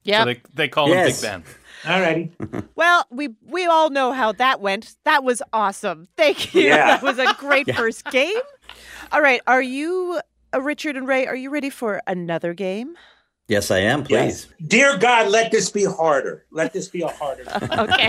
[0.02, 0.20] Yeah.
[0.20, 1.22] So they they call Yes.
[1.22, 1.44] him Big
[1.84, 1.92] Ben.
[1.94, 2.32] All righty.
[2.74, 4.96] Well, we we all know how that went.
[5.04, 6.08] That was awesome.
[6.16, 6.62] Thank you.
[6.62, 6.86] Yeah.
[7.00, 8.40] That was a great first game.
[9.12, 10.20] All right, are you
[10.54, 12.96] uh, Richard and Ray, are you ready for another game?
[13.48, 14.04] Yes, I am.
[14.04, 14.46] Please.
[14.66, 16.46] Dear God, let this be harder.
[16.52, 17.44] Let this be a harder.
[17.82, 18.08] Okay.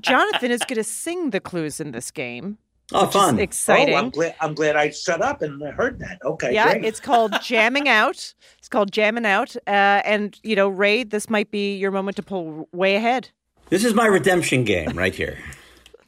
[0.00, 2.58] Jonathan is going to sing the clues in this game.
[2.92, 3.38] Oh, fun.
[3.38, 3.94] exciting.
[3.94, 4.34] Oh, I'm glad.
[4.40, 6.18] I'm glad I shut up and heard that.
[6.24, 6.52] Okay.
[6.54, 6.84] yeah, great.
[6.84, 8.34] it's called jamming out.
[8.58, 9.56] It's called jamming out.
[9.66, 13.30] Uh, and you know, Ray, this might be your moment to pull way ahead.
[13.68, 15.38] This is my redemption game right here.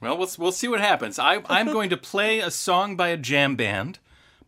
[0.00, 1.16] Well, we'll we'll see what happens.
[1.20, 4.00] I I'm going to play a song by a jam band,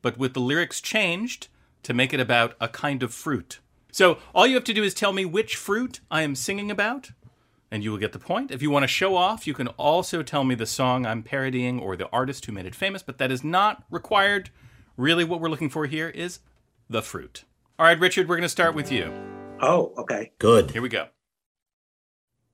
[0.03, 1.47] but with the lyrics changed
[1.85, 3.61] to make it about a kind of fruit.
[3.93, 7.13] So all you have to do is tell me which fruit I am singing about,
[7.75, 8.53] and you will get the point.
[8.53, 11.81] If you want to show off, you can also tell me the song I'm parodying
[11.81, 14.51] or the artist who made it famous, but that is not required.
[14.97, 16.39] Really, what we're looking for here is
[16.89, 17.43] the fruit.
[17.77, 19.13] All right, Richard, we're going to start with you.
[19.61, 20.31] Oh, okay.
[20.39, 20.71] Good.
[20.71, 21.09] Here we go.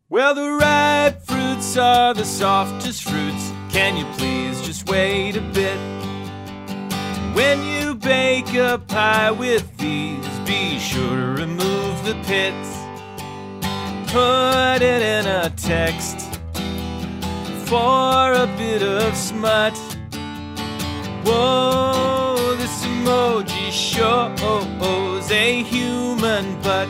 [0.09, 3.53] Well, the ripe fruits are the softest fruits.
[3.69, 5.77] Can you please just wait a bit?
[7.37, 12.80] When you bake a pie with these, be sure to remove the pits.
[14.13, 16.41] Put it in a text
[17.67, 19.77] for a bit of smut.
[21.25, 26.89] Whoa, this emoji shows a human butt.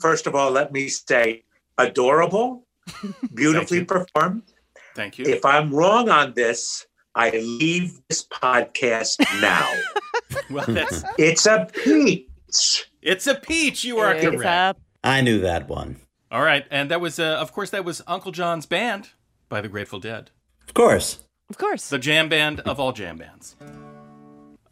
[0.00, 1.44] First of all, let me say,
[1.76, 2.66] adorable,
[3.34, 4.44] beautifully performed.
[4.94, 5.26] Thank you.
[5.26, 9.68] If I'm wrong on this, I leave this podcast now.
[10.50, 12.90] Well, that's it's a peach.
[13.02, 13.84] it's a peach.
[13.84, 14.78] You are It's correct.
[15.06, 15.12] Up.
[15.12, 15.96] I knew that one.
[16.30, 19.10] All right, and that was, uh, of course, that was Uncle John's band
[19.48, 20.30] by the Grateful Dead,
[20.66, 21.20] Of course.
[21.48, 21.88] Of course.
[21.88, 23.54] the jam band of all jam bands.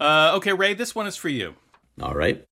[0.00, 1.54] Uh, okay, Ray, this one is for you.
[2.02, 2.44] All right.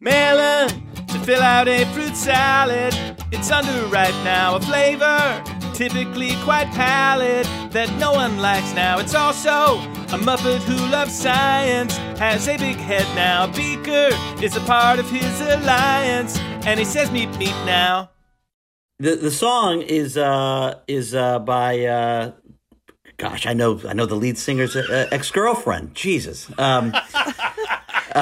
[0.00, 0.68] Melon
[1.08, 2.94] to fill out a fruit salad.
[3.30, 5.44] It's underripe now, a flavor
[5.78, 8.98] typically quite pallid that no one likes now.
[8.98, 9.78] It's also
[10.12, 13.46] a Muppet who loves science, has a big head now.
[13.46, 14.08] Beaker
[14.42, 16.36] is a part of his alliance,
[16.66, 18.10] and he says meet meet now.
[18.98, 22.32] The the song is uh is uh by uh
[23.16, 25.94] gosh, I know I know the lead singer's uh, ex-girlfriend.
[25.94, 26.50] Jesus.
[26.58, 26.92] Um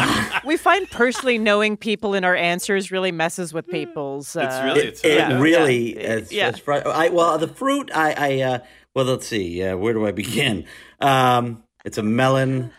[0.44, 4.36] We find personally knowing people in our answers really messes with people's.
[4.36, 6.12] Uh, It's really- it, it really Yeah.
[6.12, 6.48] it's, Yeah.
[6.50, 8.58] it's fr- I well the fruit I I uh
[8.94, 9.62] well let's see.
[9.62, 10.64] Uh, where do I begin?
[11.00, 12.70] Um it's a melon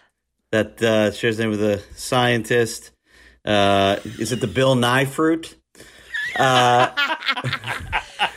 [0.51, 2.91] that uh, shares the name with a scientist.
[3.45, 5.55] Uh, is it the Bill Nye fruit?
[6.37, 6.89] Uh,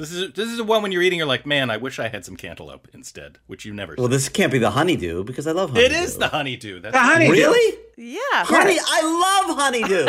[0.00, 2.08] This is this is the one when you're eating, you're like, man, I wish I
[2.08, 3.94] had some cantaloupe instead, which you never.
[3.98, 5.86] well, this can't be the honeydew because I love honeydew.
[5.86, 6.80] it is the honeydew.
[6.80, 7.32] That's The honeydew.
[7.32, 7.78] Really?
[7.98, 8.18] Yeah.
[8.32, 10.06] Honey, I love honeydew.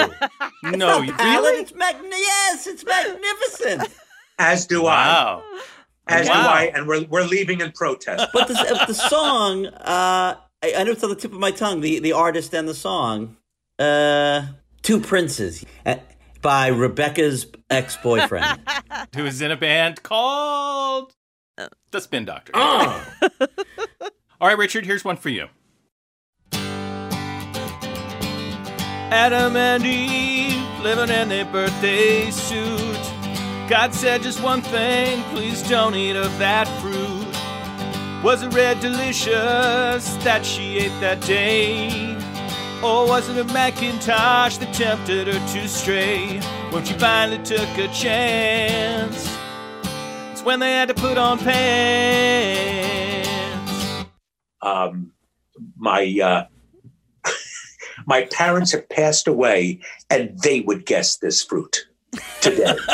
[0.78, 1.62] no, you- Alan, really?
[1.62, 3.90] It's mag- yes, it's magnificent.
[4.40, 5.44] As do Wow.
[6.08, 6.22] I.
[6.22, 6.42] As Wow.
[6.42, 6.72] do I.
[6.74, 8.28] And we're, we're leaving in protest.
[8.34, 8.54] But the,
[8.88, 11.82] the song, uh, I, I know it's on the tip of my tongue.
[11.82, 13.36] The the artist and the song,
[13.78, 14.44] uh,
[14.84, 15.66] "Two Princes"
[16.42, 18.62] by Rebecca's ex boyfriend.
[19.16, 21.14] Who is in a band called
[21.92, 22.52] the Spin Doctor.
[22.56, 23.06] Oh.
[24.42, 25.48] All right, Richard, here's one for you.
[29.14, 32.98] Adam and Eve living in their birthday suit.
[33.70, 37.28] God said just one thing, please don't eat of that fruit.
[38.24, 42.18] Was it red delicious that she ate that day?
[42.84, 46.40] Or was it a McIntosh that tempted her to stray
[46.72, 49.38] when she finally took a chance?
[50.32, 53.30] It's when they had to put on pants.
[54.64, 55.12] um,
[55.78, 56.46] my uh,
[58.08, 61.86] my parents have passed away, and they would guess this fruit
[62.42, 62.76] today.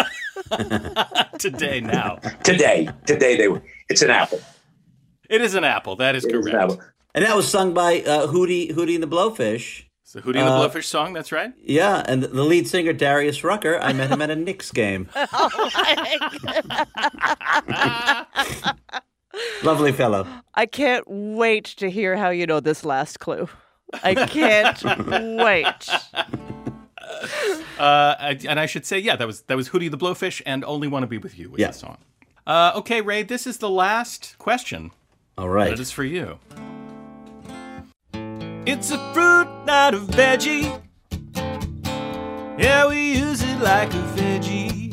[1.39, 2.15] Today, now.
[2.43, 3.62] today, today they would.
[3.89, 4.39] It's an apple.
[5.30, 5.97] It is an apple.
[5.97, 6.71] That is It is an correct.
[6.71, 6.82] apple.
[7.17, 9.86] And that was sung by uh, Hootie Hootie and the Blowfish.
[10.03, 11.51] So Hootie and the Uh, Blowfish song, that's right.
[11.63, 13.80] Yeah, and the lead singer Darius Rucker.
[13.82, 15.10] I met him at a Knicks game.
[19.63, 20.27] Lovely fellow.
[20.53, 23.49] I can't wait to hear how you know this last clue.
[24.03, 25.89] I can't wait.
[27.80, 30.63] Uh, I- and I should say, yeah, that was that was Hootie the Blowfish and
[30.65, 31.67] Only Want to Be With You was Yeah.
[31.67, 31.97] the song.
[32.45, 34.91] Uh, okay, Ray, this is the last question.
[35.38, 35.69] All right.
[35.71, 36.39] That is for you.
[38.69, 40.82] It's a fruit, not a veggie.
[42.60, 44.91] Yeah, we use it like a veggie.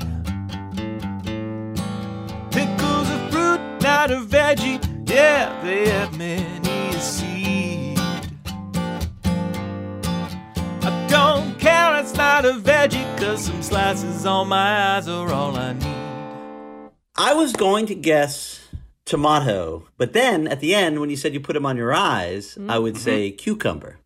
[2.52, 4.78] Pickles a fruit, not a veggie.
[5.10, 7.98] Yeah, they have many a seed.
[10.84, 15.56] I don't care, it's not a veggie, cause some slices on my eyes are all
[15.56, 16.92] I need.
[17.16, 18.63] I was going to guess
[19.04, 22.58] tomato, but then at the end, when you said you put them on your eyes,
[22.68, 23.02] I would mm-hmm.
[23.02, 23.98] say cucumber.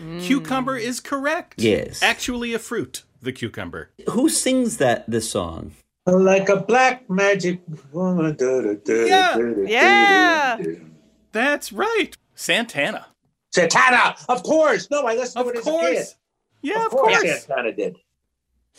[0.00, 0.22] Mm.
[0.22, 1.54] Cucumber is correct.
[1.58, 2.02] Yes.
[2.02, 3.90] Actually, a fruit, the cucumber.
[4.10, 5.72] Who sings that this song?
[6.06, 7.60] Like a black magic
[7.92, 8.36] woman.
[8.40, 9.36] Yeah.
[9.66, 10.58] Yeah.
[11.32, 12.16] That's right.
[12.34, 13.06] Santana.
[13.52, 14.90] Santana, of course.
[14.90, 15.90] No, I listened to Of it as a course.
[15.90, 16.06] kid.
[16.62, 17.96] Yeah, Of course, Santana did.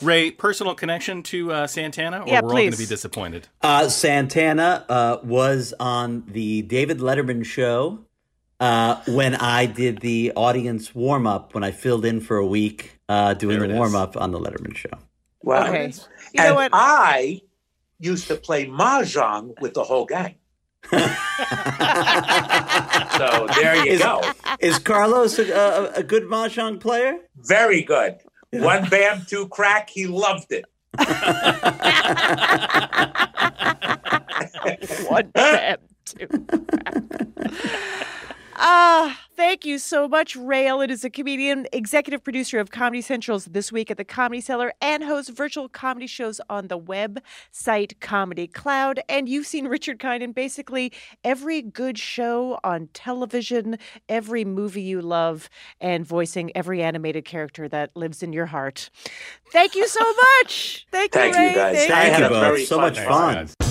[0.02, 3.48] Ray, personal connection to uh, Santana, or Yeah, we're all going to be disappointed.
[3.62, 8.00] Uh, Santana uh, was on the David Letterman show
[8.60, 13.00] uh, when I did the audience warm up when I filled in for a week
[13.10, 14.90] uh, doing There the warm up on the Letterman show.
[15.44, 15.68] Wow.
[15.68, 15.92] Okay.
[16.34, 16.72] You know and what?
[16.74, 17.42] I
[18.00, 20.36] used to play mahjong with the whole gang.
[20.92, 20.98] so
[23.60, 24.22] there you Is- go.
[24.60, 27.18] Is Carlos a, a, a good mahjong player?
[27.36, 28.20] Very good.
[28.54, 29.90] One bam, two crack.
[29.90, 30.66] He loved it.
[35.10, 36.28] One bam, two.
[38.64, 43.46] Ah, thank you so much, Ray Ellin is a comedian, executive producer of Comedy Central's
[43.46, 48.46] This Week at the Comedy Cellar, and hosts virtual comedy shows on the website Comedy
[48.46, 49.00] Cloud.
[49.10, 50.94] And you've seen Richard Kind in basically
[51.24, 57.90] every good show on television, every movie you love, and voicing every animated character that
[57.96, 58.92] lives in your heart.
[59.52, 60.06] Thank you so
[60.42, 60.86] much.
[60.92, 61.78] Thank, Thank you, you, guys.
[61.78, 62.68] Thank Thank had you both.
[62.68, 63.08] So fun much night.
[63.08, 63.71] fun.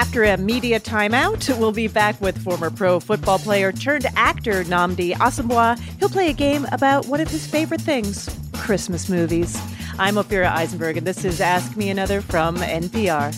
[0.00, 5.12] After a media timeout, we'll be back with former pro football player turned actor Nnamdi
[5.12, 5.78] Asomugha.
[5.98, 9.60] He'll play a game about one of his favorite things Christmas movies.
[9.98, 13.30] I'm Ophira Eisenberg, and this is Ask Me Another from NPR.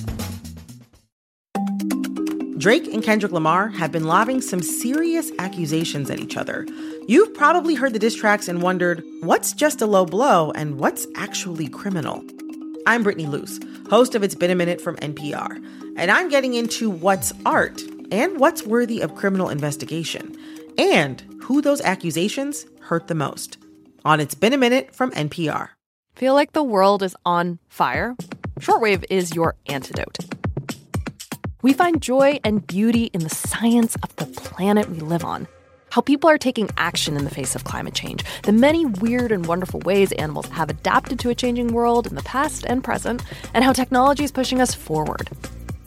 [2.61, 6.65] Drake and Kendrick Lamar have been lobbing some serious accusations at each other.
[7.09, 11.09] You've probably heard the diss tracks and wondered what's just a low blow and what's
[11.17, 12.25] actually criminal.
[12.87, 13.59] I'm Brittany Luce,
[13.91, 15.61] host of It's Been a Minute from NPR,
[15.97, 17.81] and I'm getting into what's art
[18.11, 20.37] and what's worthy of criminal investigation,
[20.79, 23.59] and who those accusations hurt the most.
[24.05, 25.69] On It's Been a Minute from NPR.
[26.15, 28.17] Feel like the world is on fire?
[28.61, 30.19] Shortwave is your antidote.
[31.63, 35.47] We find joy and beauty in the science of the planet we live on.
[35.91, 39.47] How people are taking action in the face of climate change, the many weird and
[39.47, 43.23] wonderful ways animals have adapted to a changing world in the past and present,
[43.55, 45.29] and how technology is pushing us forward.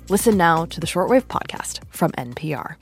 [0.08, 2.76] Listen now to the Shortwave Podcast from NPR.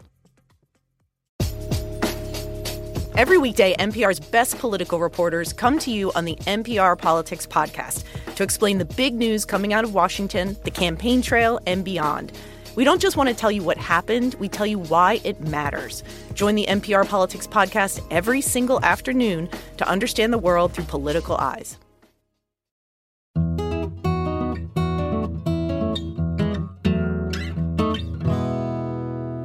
[3.16, 8.04] Every weekday, NPR's best political reporters come to you on the NPR Politics Podcast
[8.36, 12.34] to explain the big news coming out of Washington, the campaign trail, and beyond.
[12.76, 16.04] We don't just want to tell you what happened, we tell you why it matters.
[16.34, 19.48] Join the NPR Politics Podcast every single afternoon
[19.78, 21.78] to understand the world through political eyes.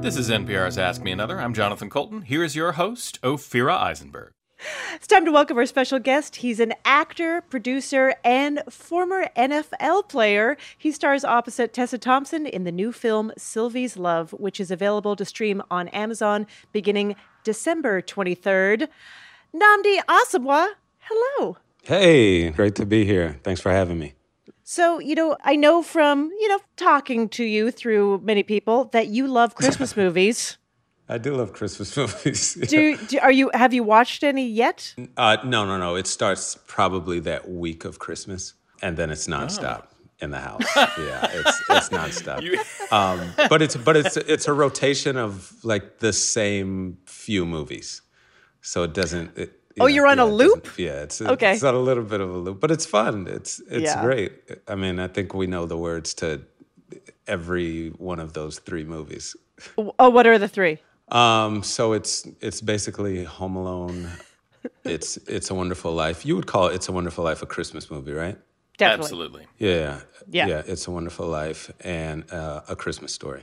[0.08, 1.38] This is NPR's Ask Me Another.
[1.38, 2.22] I'm Jonathan Coulton.
[2.22, 4.32] Here is your host, Ophira Eisenberg.
[4.94, 6.36] It's time to welcome our special guest.
[6.36, 10.56] He's an actor, producer, and former NFL player.
[10.78, 15.26] He stars opposite Tessa Thompson in the new film Sylvie's Love, which is available to
[15.26, 18.88] stream on Amazon beginning December 23rd.
[19.54, 20.68] Nnamdi Asomugha,
[21.00, 21.58] hello.
[21.82, 23.40] Hey, great to be here.
[23.42, 24.14] Thanks for having me.
[24.70, 29.06] So, you know, I know from, you know, talking to you through many people that
[29.06, 30.58] you love Christmas movies.
[31.08, 32.52] I do love Christmas movies.
[32.52, 34.94] Do, do are you have you watched any yet?
[35.16, 35.94] Uh, no, no, no.
[35.94, 38.52] It starts probably that week of Christmas,
[38.82, 39.86] and then it's nonstop
[40.18, 40.60] in the house.
[40.76, 42.92] yeah, it's it's nonstop.
[42.92, 48.02] um, but it's but it's it's a rotation of like the same few movies,
[48.60, 49.34] so it doesn't.
[49.38, 50.64] It, Oh, you're on a loop?
[50.64, 51.52] doesn't- Yeah, it's Okay.
[51.54, 53.26] It's on a little bit of a loop, but it's fun.
[53.28, 54.02] It's it's Yeah.
[54.02, 54.32] great.
[54.66, 56.40] I mean, I think we know the words to
[57.26, 59.36] every one of those three movies.
[59.76, 60.78] Oh, what are the three?
[61.10, 64.08] Um, so it's it's basically Home Alone.
[64.84, 66.26] It's It's a Wonderful Life.
[66.26, 68.36] You would call it It's a Wonderful Life a Christmas movie, right?
[68.76, 69.04] Definitely.
[69.04, 69.46] Absolutely.
[69.58, 70.00] Yeah.
[70.30, 70.46] Yeah.
[70.48, 70.62] Yeah.
[70.66, 73.42] It's a Wonderful Life and uh, a Christmas story.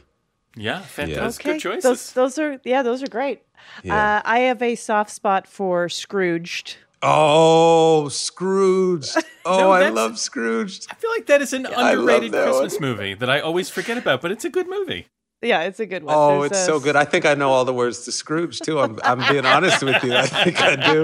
[0.56, 1.46] Yeah, fantastic.
[1.46, 1.84] Okay, Good choices.
[1.84, 3.42] Those those are yeah, those are great.
[3.84, 4.18] Yeah.
[4.18, 6.78] Uh, I have a soft spot for Scrooged.
[7.02, 9.08] Oh, Scrooge!
[9.48, 10.88] Oh, No, I love Scrooge.
[10.90, 12.82] I feel like that is an I love underrated Christmas one.
[12.82, 15.06] movie that I always forget about, but it's a good movie.
[15.44, 16.16] Yeah, it's a good one.
[16.18, 16.96] Oh, There's it's a- so good.
[16.96, 18.80] I think I know all the words to Scrooge too.
[18.80, 20.16] I'm I'm being honest with you.
[20.16, 21.04] I think I do.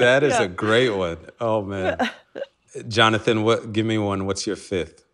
[0.00, 0.42] That is Yeah.
[0.42, 1.16] a great one.
[1.40, 1.96] Oh man,
[2.88, 3.72] Jonathan, what?
[3.72, 4.26] Give me one.
[4.26, 5.05] What's your fifth?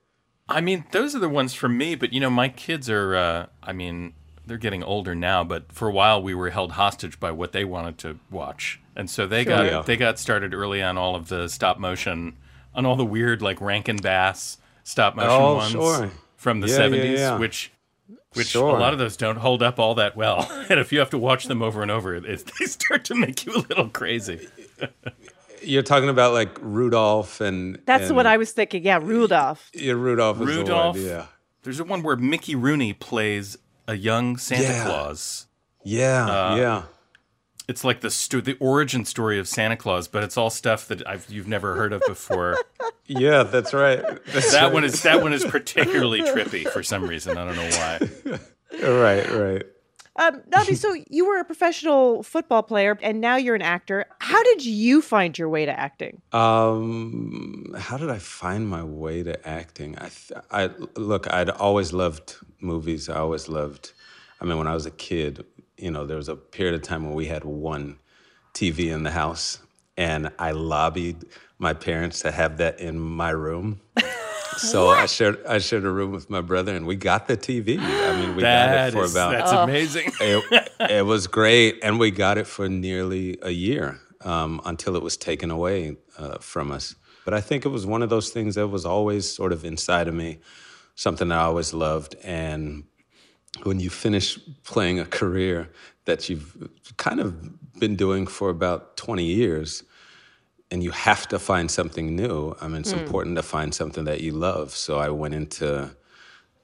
[0.49, 3.47] I mean, those are the ones for me, but you know, my kids are, uh,
[3.62, 4.12] I mean,
[4.47, 7.64] they're getting older now, but for a while we were held hostage by what they
[7.64, 8.80] wanted to watch.
[8.97, 9.57] And so they Sure.
[9.57, 9.82] got Yeah.
[9.82, 12.36] they got started early on all of the stop motion,
[12.74, 16.11] on all the weird like Rankin Bass stop motion Oh, ones sure.
[16.36, 17.38] from the Yeah, yeah, 70s, yeah.
[17.38, 17.70] which
[18.34, 18.76] which Sure.
[18.76, 20.51] a lot of those don't hold up all that well.
[20.70, 22.24] and if you have to watch them over and over, it,
[22.59, 24.49] they start to make you a little crazy.
[25.65, 28.85] You're talking about like Rudolph and That's and, what I was thinking.
[28.85, 29.71] Yeah, Rudolph.
[29.75, 30.97] Yeah, Rudolph is Rudolph.
[30.97, 31.11] the one.
[31.11, 31.27] Yeah,
[31.63, 33.57] There's a one where Mickey Rooney plays
[33.89, 34.85] a young Santa Yeah.
[34.85, 35.47] Claus.
[35.85, 36.83] yeah, Uh, yeah.
[37.69, 41.07] It's like the sto- the origin story of Santa Claus, but it's all stuff that
[41.09, 42.57] I've, you've never heard of before.
[43.07, 44.01] Yeah, that's right.
[44.27, 44.73] That's that right.
[44.73, 47.37] one is that one is particularly trippy for some reason.
[47.37, 48.39] I don't know why.
[48.89, 49.63] right, right.
[50.17, 54.05] Um, Nnamdi, so you were a professional football player and now you're an actor.
[54.19, 56.21] How did you find your way to acting?
[56.33, 59.97] Um, how did I find my way to acting?
[59.99, 61.33] I, th- I look.
[61.33, 63.09] I'd always loved movies.
[63.09, 63.93] I always loved.
[64.41, 65.45] I mean, when I was a kid,
[65.77, 67.99] you know, there was a period of time when we had one
[68.55, 69.59] TV in the house,
[69.97, 71.25] and I lobbied
[71.59, 73.81] my parents to have that in my room.
[74.63, 77.79] So I shared I shared a room with my brother, and we got the TV.
[77.79, 80.13] I mean, we got it for is- about that's amazing.
[80.21, 85.03] it, it was great, and we got it for nearly a year um, until it
[85.03, 86.95] was taken away uh, from us.
[87.25, 90.09] But I think it was one of those things that was always sort of inside
[90.09, 90.39] of me,
[90.95, 92.17] something that I always loved.
[92.25, 92.85] And
[93.63, 95.71] when you finish playing a career
[96.05, 99.85] that you've kind of been doing for about 20 years,
[100.73, 102.57] and you have to find something new.
[102.62, 103.01] I mean, it's Hmm.
[103.01, 104.75] important to find something that you love.
[104.75, 105.91] So I went into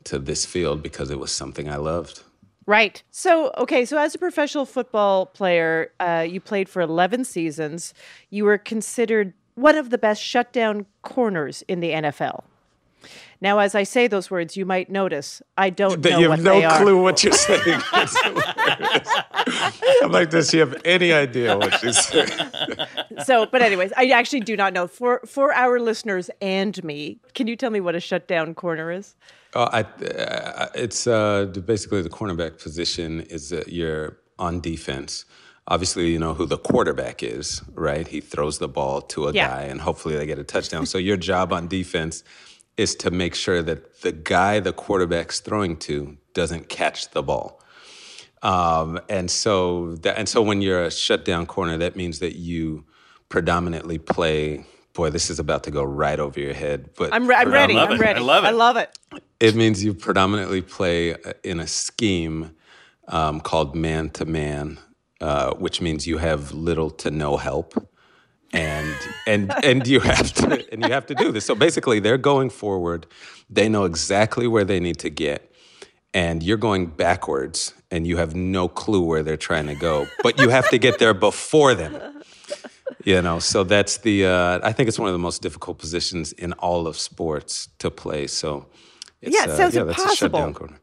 [0.04, 2.22] to this field because it was something I loved.
[2.66, 3.02] Right.
[3.10, 7.92] So, okay, so as a professional football player, uh, you played for 11 seasons.
[8.30, 12.44] You were considered one of the best shutdown corners in the NFL.
[13.40, 16.38] Now, as I say those words, you might notice I don't That know you what
[16.40, 17.80] have no clue what you're saying.
[20.02, 22.28] I'm like, does she have any idea what she's saying?
[23.24, 24.86] so, but anyways, I actually do not know.
[24.86, 29.14] For for our listeners and me, can you tell me what a shutdown corner is?
[29.54, 35.24] Uh, I, uh, it's uh, basically the cornerback position is that you're on defense.
[35.68, 38.06] Obviously, you know who the quarterback is, right?
[38.08, 39.48] He throws the ball to a Yeah.
[39.48, 40.86] guy, and hopefully they get a touchdown.
[40.86, 42.24] so your job on defense
[42.78, 47.60] is to make sure that the guy the quarterback's throwing to doesn't catch the ball.
[48.42, 52.84] Um, and so that, and so when you're a shutdown corner, that means that you
[53.28, 54.64] predominantly play.
[54.94, 57.76] Boy, this is about to go right over your head, but I'm, re- I'm ready.
[57.76, 58.20] I'm ready.
[58.20, 58.96] I love it.
[59.40, 62.54] it means you predominantly play uh, in a scheme
[63.08, 64.78] um, called man to man,
[65.20, 67.74] uh, which means you have little to no help.
[68.52, 68.94] And
[69.26, 71.44] and and you have to and you have to do this.
[71.44, 73.06] So basically, they're going forward.
[73.50, 75.52] They know exactly where they need to get,
[76.14, 80.06] and you're going backwards, and you have no clue where they're trying to go.
[80.22, 82.00] But you have to get there before them
[83.04, 86.32] you know so that's the uh, i think it's one of the most difficult positions
[86.32, 88.66] in all of sports to play so
[89.20, 90.16] it's, Yeah, it sounds uh, yeah, that's a impossible.
[90.16, 90.80] shutdown corner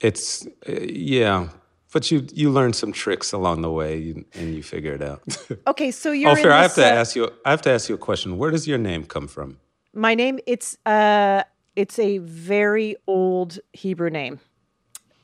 [0.00, 1.48] it's uh, yeah
[1.94, 5.22] but you you learn some tricks along the way and you figure it out
[5.66, 7.88] Okay, so you're oh fair i have to uh, ask you i have to ask
[7.88, 9.58] you a question where does your name come from
[9.94, 11.44] My name it's uh
[11.76, 14.40] it's a very old Hebrew name.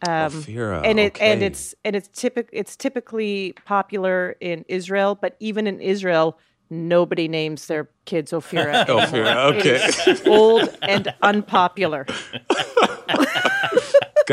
[0.09, 5.37] Um, Ophira, and it and it's and it's typic it's typically popular in Israel, but
[5.41, 6.39] even in Israel,
[6.71, 8.87] nobody names their kids Ophira.
[8.89, 10.31] Ophira, okay.
[10.31, 12.07] old and unpopular.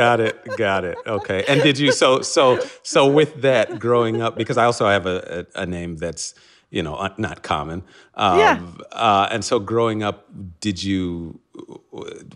[0.02, 2.44] got it got it okay and did you so so
[2.84, 5.18] so with that growing up because i also have a,
[5.56, 6.26] a, a name that's
[6.70, 7.80] you know not common
[8.16, 8.62] um, Yeah.
[8.92, 10.18] uh, and so growing up
[10.60, 11.40] did you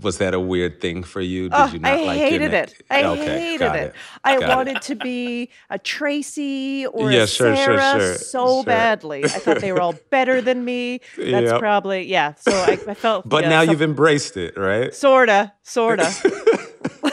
[0.01, 2.69] was that a weird thing for you did Oh, you not I like hated it.
[2.89, 3.93] I Okay, hated got it.
[4.23, 4.55] I Got it.
[4.55, 8.63] wanted to be a Tracy or Yeah, a sure, Sarah sure, so sure.
[8.63, 9.23] badly.
[9.25, 11.01] I thought they were all better than me.
[11.17, 11.59] That's Yep.
[11.59, 12.33] probably yeah.
[12.35, 13.29] So I, I felt.
[13.29, 16.09] but yeah, now you've embraced it right sorta, sorta.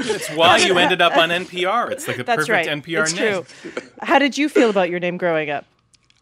[0.00, 1.90] It's why you ended up on NPR.
[1.92, 2.82] It's like a That's perfect right.
[2.82, 3.44] NPR it's name.
[3.72, 3.82] true.
[4.00, 5.66] How did you feel about your name growing up?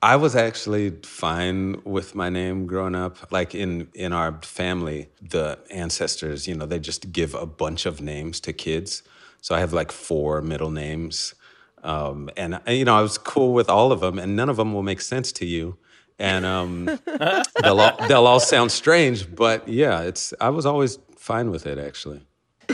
[0.00, 3.32] I was actually fine with my name growing up.
[3.32, 8.00] Like in in our family, the ancestors, you know, they just give a bunch of
[8.00, 9.02] names to kids.
[9.40, 11.34] So I have like four middle names,
[11.82, 14.72] um, and you know, I was cool with all of them, and none of them
[14.72, 15.76] will make sense to you,
[16.18, 16.84] and um,
[17.62, 19.34] they'll all, they'll all sound strange.
[19.34, 22.20] But yeah, it's I was always fine with it actually.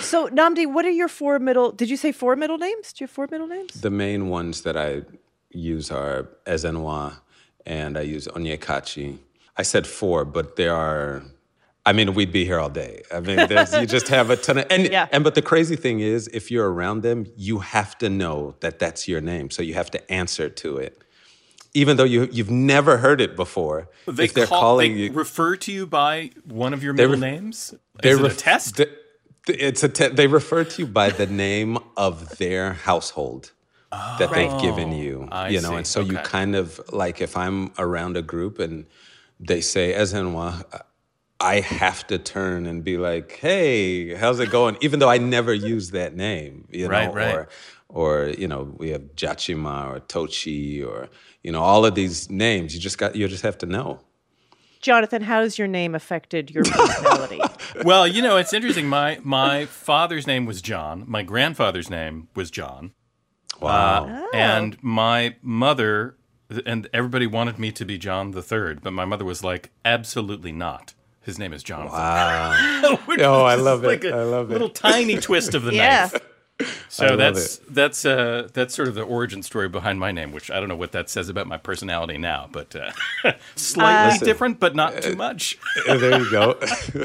[0.00, 1.70] So Nnamdi, what are your four middle?
[1.72, 2.92] Did you say four middle names?
[2.92, 3.80] Do you have four middle names?
[3.80, 5.02] The main ones that I
[5.50, 7.20] use are Ezenwa
[7.64, 9.18] and I use Onyekachi.
[9.56, 11.22] I said four, but there are.
[11.86, 13.02] I mean, we'd be here all day.
[13.12, 16.00] I mean, there's, you just have a ton of and and but the crazy thing
[16.00, 19.74] is, if you're around them, you have to know that that's your name, so you
[19.74, 21.02] have to answer to it,
[21.74, 23.90] even though you you've never heard it before.
[24.06, 27.12] They if they're call- calling they you, refer to you by one of your middle
[27.16, 27.74] re- names.
[28.02, 28.76] they Is it a test?
[28.76, 29.00] th- th-
[29.48, 33.52] it's a te- they refer to you by the name of their household
[33.92, 35.28] that they've oh, given you.
[35.30, 35.76] I you know, see.
[35.76, 38.86] and so you kind of like if I'm around a group and
[39.38, 40.64] they say Ezenwa,
[41.40, 45.52] I have to turn and be like, "Hey, how's it going?" Even though I never
[45.52, 47.34] use that name, you know, Right, right.
[47.34, 47.48] or
[47.88, 51.08] or you know, we have Jachima or Tochi or
[51.42, 52.74] you know, all of these names.
[52.74, 54.00] You just got you just have to know.
[54.84, 57.40] Jonathan, how has your name affected your personality?
[57.84, 58.86] well, you know, it's interesting.
[58.86, 61.04] My my father's name was John.
[61.06, 62.92] My grandfather's name was John.
[63.60, 64.04] Wow.
[64.06, 66.16] Uh, and my mother
[66.66, 70.52] and everybody wanted me to be John the Third, but my mother was like, absolutely
[70.52, 70.92] not.
[71.22, 71.98] His name is Jonathan.
[71.98, 72.52] Wow.
[72.84, 74.12] Oh, was I love like it.
[74.12, 74.52] a I love it.
[74.52, 76.10] little tiny twist of the Yeah.
[76.12, 76.22] knife.
[76.88, 80.60] So that's that's uh that's sort of the origin story behind my name, which I
[80.60, 82.92] don't know what that says about my personality now, but uh,
[83.56, 85.58] slightly Listen, different, but not too much.
[85.88, 86.58] Uh, there you go.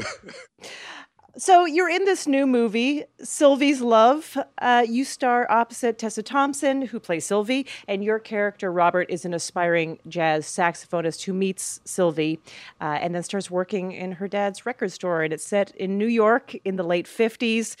[1.40, 4.36] So you're in this new movie, Sylvie's Love.
[4.58, 9.32] Uh, you star opposite Tessa Thompson, who plays Sylvie, and your character Robert is an
[9.32, 12.40] aspiring jazz saxophonist who meets Sylvie,
[12.80, 15.22] uh, and then starts working in her dad's record store.
[15.22, 17.76] And it's set in New York in the late '50s.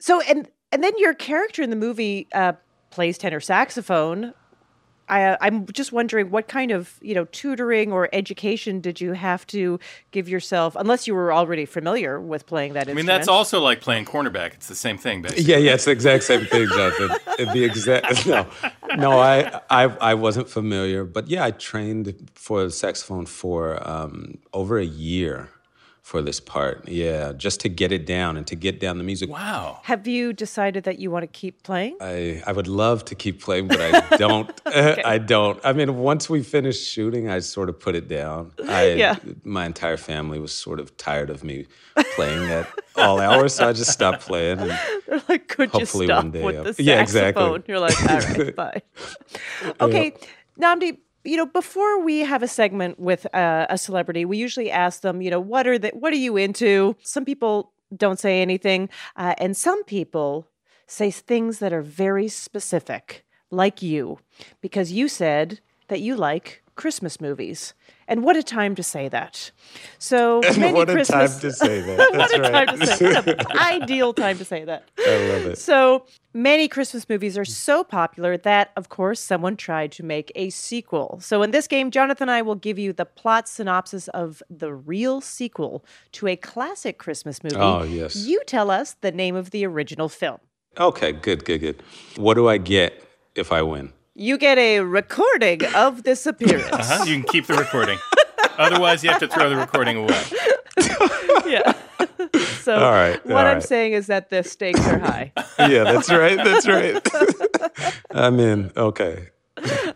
[0.00, 2.52] So and and then your character in the movie uh,
[2.90, 4.34] plays tenor saxophone.
[5.10, 9.12] I, uh, I'm just wondering what kind of you know tutoring or education did you
[9.14, 13.26] have to give yourself, unless you were already familiar with playing that I mean, that's
[13.28, 14.52] also like playing cornerback.
[14.54, 15.44] It's the same thing, basically.
[15.44, 17.10] Yeah, yeah, it's the exact same thing, Jonathan.
[17.38, 18.46] It- the exact no,
[18.96, 19.18] no.
[19.18, 24.84] I, I, I wasn't familiar, but yeah, I trained for saxophone for um, over a
[24.84, 25.48] year
[26.08, 26.88] for this part.
[26.88, 29.28] Yeah, just to get it down and to get down the music.
[29.28, 29.80] Wow.
[29.82, 31.98] Have you decided that you want to keep playing?
[32.00, 34.48] I, I would love to keep playing, but I don't.
[35.14, 35.60] I don't.
[35.62, 38.52] I mean, once we finished shooting, I sort of put it down.
[38.66, 39.16] I, Yeah.
[39.44, 41.66] My entire family was sort of tired of me
[42.16, 44.60] playing at all hours, so I just stopped playing.
[44.60, 44.70] And
[45.06, 46.86] They're like, could hopefully you stop one day with I'll- the saxophone?
[46.86, 47.62] Yeah, exactly.
[47.68, 48.82] You're like, all right, bye.
[49.78, 50.14] Okay,
[50.58, 50.96] Nnamdi.
[51.28, 55.20] You know, before we have a segment with uh, a celebrity, we usually ask them,
[55.20, 56.96] you know, what are the, what are you into?
[57.02, 60.48] Some people don't say anything, uh, and some people
[60.86, 64.20] say things that are very specific, like you,
[64.62, 67.74] because you said that you like Christmas movies.
[68.08, 69.50] And what a time to say that.
[69.98, 71.96] So many what a Christmas time to say that.
[71.96, 72.66] That's what a right.
[72.68, 73.14] time to say.
[73.14, 74.88] What an ideal time to say that.
[74.98, 75.58] I love it.
[75.58, 80.48] So many Christmas movies are so popular that, of course, someone tried to make a
[80.48, 81.18] sequel.
[81.20, 84.72] So in this game, Jonathan and I will give you the plot synopsis of the
[84.72, 87.56] real sequel to a classic Christmas movie.
[87.56, 88.16] Oh, yes.
[88.16, 90.38] You tell us the name of the original film.
[90.78, 91.82] Okay, good, good, good.
[92.16, 93.04] What do I get
[93.34, 93.92] if I win?
[94.20, 96.72] You get a recording of this appearance.
[96.72, 97.04] Uh-huh.
[97.04, 98.00] You can keep the recording.
[98.58, 100.20] Otherwise, you have to throw the recording away.
[101.46, 101.72] yeah.
[102.58, 103.62] so All right, what all I'm right.
[103.62, 105.32] saying is that the stakes are high.
[105.60, 106.36] Yeah, that's right.
[106.36, 107.00] That's right.
[108.10, 108.72] I'm in.
[108.76, 109.28] Okay.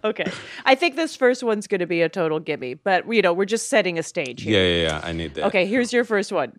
[0.05, 0.31] okay.
[0.67, 3.45] I think this first one's going to be a total gimme, but you know, we're
[3.45, 4.57] just setting a stage here.
[4.57, 5.01] Yeah, yeah, yeah.
[5.03, 5.47] I need that.
[5.47, 6.53] Okay, here's your first one.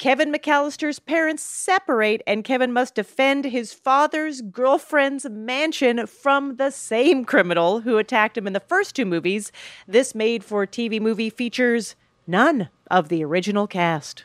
[0.00, 7.22] Kevin McAllister's parents separate, and Kevin must defend his father's girlfriend's mansion from the same
[7.26, 9.52] criminal who attacked him in the first two movies.
[9.86, 11.96] This made for TV movie features
[12.26, 14.24] none of the original cast.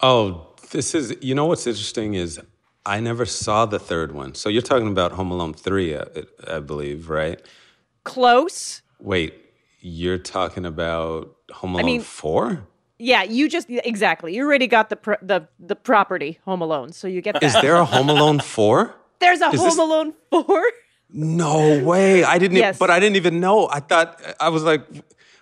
[0.00, 1.14] Oh, this is.
[1.20, 2.40] You know what's interesting is
[2.84, 4.34] I never saw the third one.
[4.34, 6.06] So you're talking about Home Alone three, uh,
[6.48, 7.40] I, I believe, right?
[8.02, 8.82] Close.
[8.98, 9.32] Wait,
[9.78, 12.66] you're talking about Home I Alone mean- four?
[13.00, 14.34] Yeah, you just exactly.
[14.34, 17.42] You already got the pro- the the property Home Alone, so you get that.
[17.42, 18.94] Is there a Home Alone four?
[19.20, 20.62] There's a is Home this- Alone four.
[21.12, 22.22] No way.
[22.24, 22.58] I didn't.
[22.58, 22.78] Yes.
[22.78, 23.68] But I didn't even know.
[23.68, 24.82] I thought I was like,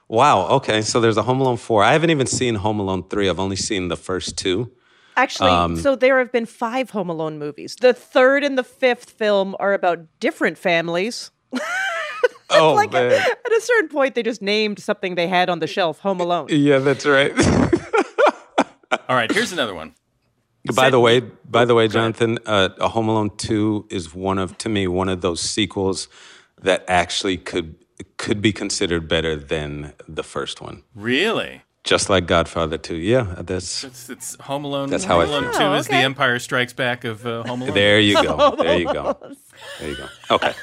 [0.08, 0.46] wow.
[0.58, 1.82] Okay, so there's a Home Alone four.
[1.84, 3.28] I haven't even seen Home Alone three.
[3.28, 4.70] I've only seen the first two.
[5.16, 7.74] Actually, Um, so there have been five Home Alone movies.
[7.80, 11.32] The third and the fifth film are about different families.
[12.50, 13.12] Oh like man.
[13.12, 16.46] at a certain point, they just named something they had on the shelf Home Alone.
[16.48, 17.32] Yeah, that's right.
[19.08, 19.94] All right, here's another one.
[20.74, 24.56] by the way, by the way, Jonathan, uh, a Home Alone two is one of
[24.58, 26.08] to me one of those sequels
[26.62, 27.74] that actually could
[28.16, 30.84] could be considered better than the first one.
[30.94, 31.62] Really?
[31.88, 32.96] Just like Godfather two.
[32.96, 34.90] Yeah, that's It's, it's Home Alone.
[34.90, 35.70] That's Home how I Alone feel.
[35.70, 37.72] 2 is the Empire Strikes Back of uh, Home Alone.
[37.74, 37.98] there.
[37.98, 38.54] You go.
[38.58, 39.16] There you go.
[39.80, 40.08] There you go.
[40.30, 40.52] Okay.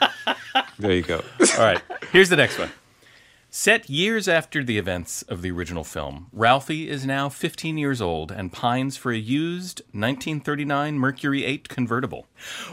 [0.77, 1.21] There you go.
[1.57, 2.69] All right, here's the next one.
[3.49, 8.31] Set years after the events of the original film, Ralphie is now 15 years old
[8.31, 12.27] and pines for a used 1939 Mercury 8 convertible.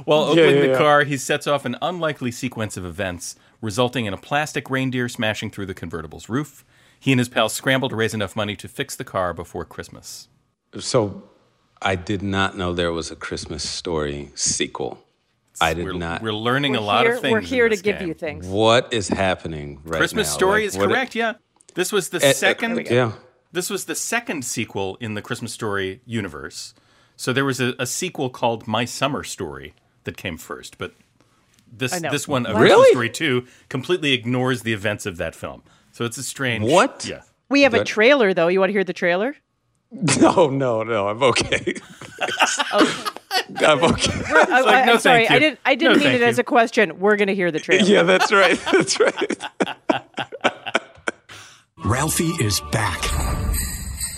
[0.04, 0.78] While Yeah, opening yeah, the yeah.
[0.78, 5.50] car, he sets off an unlikely sequence of events, resulting in a plastic reindeer smashing
[5.50, 6.64] through the convertible's roof.
[7.02, 10.28] He and his pals scramble to raise enough money to fix the car before Christmas.
[10.78, 11.24] So,
[11.82, 15.02] I did not know there was a Christmas story sequel.
[15.60, 16.22] I did not.
[16.22, 17.32] We're learning We're a lot here, of things.
[17.32, 18.06] We're in here to give game.
[18.06, 18.46] you things.
[18.46, 19.98] What is happening right now?
[19.98, 20.32] Christmas now?
[20.34, 21.14] Story Like, is what- correct.
[21.16, 21.32] Yeah,
[21.74, 22.86] this was the Eh, eh, second.
[22.88, 23.12] yeah.
[23.50, 26.72] This was the second sequel in the Christmas Story universe.
[27.16, 29.74] So there was a, a sequel called My Summer Story
[30.04, 30.94] that came first, but
[31.70, 32.60] this this one, A What?
[32.60, 35.64] Christmas Story Two, completely ignores the events of that film.
[35.92, 36.64] So it's a strange.
[36.70, 37.06] What?
[37.08, 37.22] Yeah.
[37.48, 38.48] We have a trailer, though.
[38.48, 39.36] You want to hear the trailer?
[40.18, 41.08] No, no, no.
[41.08, 41.56] I'm okay.
[42.74, 43.10] okay.
[43.66, 44.22] I'm okay.
[44.26, 45.28] I, like, no, am sorry.
[45.28, 45.58] I didn't.
[45.66, 46.98] I didn't No, mean thank it as a question.
[46.98, 47.84] We're going to hear the trailer.
[47.84, 48.58] Yeah, that's right.
[48.72, 49.44] That's right.
[51.84, 53.02] Ralphie is back.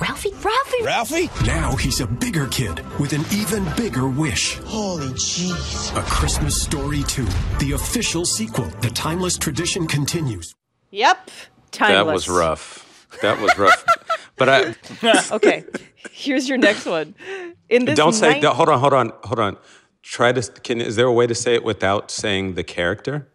[0.01, 1.31] Ralphie, Ralphie, Ralphie?
[1.45, 4.59] Now he's a bigger kid with an even bigger wish.
[4.67, 5.97] Holy jeez.
[5.97, 7.25] A Christmas Story 2,
[7.59, 8.67] the official sequel.
[8.81, 10.55] The timeless tradition continues.
[10.91, 11.31] Yep.
[11.75, 12.07] Timeless.
[12.07, 13.09] That was rough.
[13.23, 13.85] That was rough.
[14.37, 14.75] but I
[15.33, 15.65] okay.
[16.11, 17.15] Here's your next one.
[17.69, 18.33] In this don't say.
[18.33, 18.79] nine- don't- hold on.
[18.81, 19.13] Hold on.
[19.25, 19.57] Hold on.
[20.03, 20.43] Try to.
[20.61, 23.29] Can is there a way to say it without saying the character?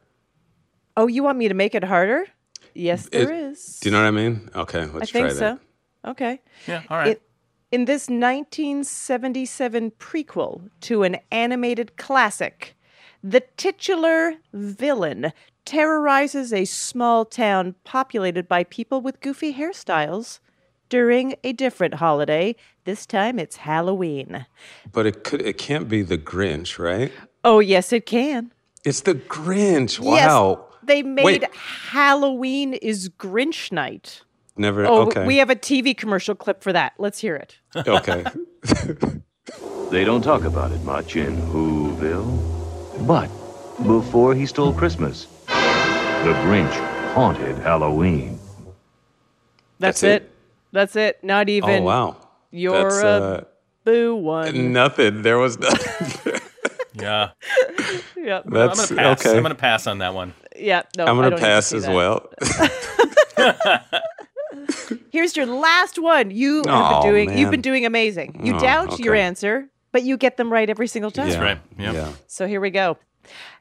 [0.95, 2.25] Oh, you want me to make it harder?
[2.73, 3.79] Yes, there It- is.
[3.81, 4.49] Do you know what I mean?
[4.55, 5.59] Okay, let's I try think that.
[5.59, 6.09] so.
[6.11, 6.41] Okay.
[6.67, 6.83] Yeah.
[6.89, 7.07] All right.
[7.17, 7.21] It,
[7.71, 12.75] in this 1977 prequel to an animated classic,
[13.23, 15.31] the titular villain
[15.69, 20.39] terrorizes a small town populated by people with goofy hairstyles
[20.89, 22.55] during a different holiday.
[22.85, 24.47] This time it's Halloween.
[24.91, 25.43] But it could.
[25.43, 27.11] It can't be the Grinch, right?
[27.43, 28.51] Oh, yes, it can.
[28.83, 30.03] It's the Grinch.
[30.03, 30.65] Yes, Wow.
[30.81, 31.43] they made Wait.
[31.53, 34.23] Halloween is Grinch night.
[34.57, 34.87] Never.
[34.87, 35.27] Oh, okay.
[35.27, 36.93] we have a TV commercial clip for that.
[36.97, 37.59] Let's hear it.
[37.75, 38.25] okay.
[39.91, 43.07] They don't talk about it much in Whoville.
[43.07, 43.27] But
[43.87, 45.25] before he stole Christmas,
[46.23, 46.73] the Grinch
[47.13, 48.37] haunted Halloween.
[49.79, 50.21] That's, That's it.
[50.23, 50.31] it?
[50.73, 51.23] That's it.
[51.23, 51.69] Not even.
[51.69, 52.17] oh wow.
[52.51, 53.43] You're That's, a uh,
[53.85, 54.73] boo one.
[54.73, 55.21] Nothing.
[55.21, 56.33] There was nothing.
[56.95, 57.29] yeah.
[58.17, 58.41] Yeah.
[58.43, 59.25] I'm That's gonna pass.
[59.25, 59.37] okay.
[59.37, 60.33] I'm gonna pass on that one.
[60.55, 60.81] Yeah.
[60.97, 61.05] No.
[61.05, 61.95] I'm gonna don't need to pass as that.
[61.95, 62.29] well.
[65.11, 66.31] Here's your last one.
[66.31, 67.29] You have been doing.
[67.29, 67.37] man.
[67.37, 68.41] You've been doing amazing.
[68.43, 71.29] You Oh, doubt your answer, but you get them right every single time.
[71.29, 71.39] yeah.
[71.41, 71.59] right.
[71.77, 71.93] Yep.
[71.93, 72.11] Yeah.
[72.27, 72.97] So here we go.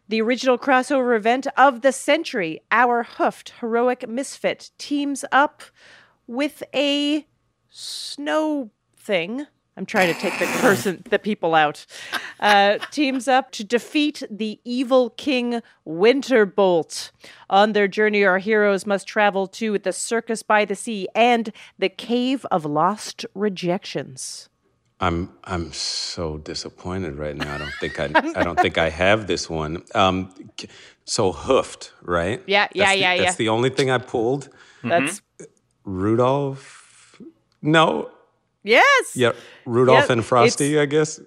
[0.08, 5.62] The original crossover event of the century, our hoofed heroic misfit teams up
[6.26, 7.26] with a
[7.68, 9.46] snow thing.
[9.76, 11.84] I'm trying to take the person, the people out.
[12.40, 17.10] Uh, teams up to defeat the evil king Winterbolt.
[17.50, 21.90] On their journey, our heroes must travel to the circus by the sea and the
[21.90, 24.48] cave of lost rejections.
[25.00, 27.54] I'm I'm so disappointed right now.
[27.54, 29.84] I don't think I I don't think I have this one.
[29.94, 30.34] Um,
[31.04, 32.42] so hoofed, right?
[32.46, 33.22] Yeah, yeah, That's the- yeah, yeah.
[33.22, 34.48] That's the only thing I pulled.
[34.82, 35.22] That's
[35.84, 37.20] Rudolph.
[37.62, 38.10] No.
[38.62, 39.16] yes.
[39.16, 39.32] Yeah,
[39.66, 40.78] Rudolph Yeah, and Frosty.
[40.78, 41.20] I guess.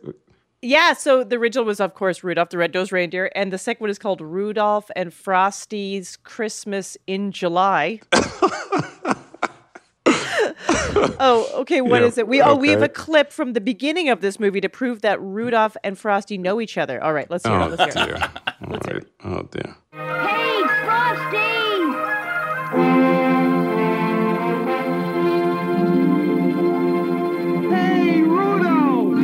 [0.62, 3.90] Yeah, so the original was, of course, Rudolph the Red-Nosed Reindeer, and the second one
[3.90, 8.00] is called Rudolph and Frosty's Christmas in July.
[11.20, 11.82] oh, okay.
[11.82, 12.28] What Yeah, is it?
[12.28, 15.22] We oh, we have a clip from the beginning of this movie to prove that
[15.22, 17.02] Rudolph and Frosty know each other.
[17.04, 17.80] All right, let's hear Oh it.
[17.80, 18.16] Let's hear dear.
[18.16, 18.22] it.
[18.68, 19.06] All right.
[19.24, 19.76] Oh dear.
[19.94, 21.48] Hey, Frosty!
[27.70, 29.18] Hey, Rudolph!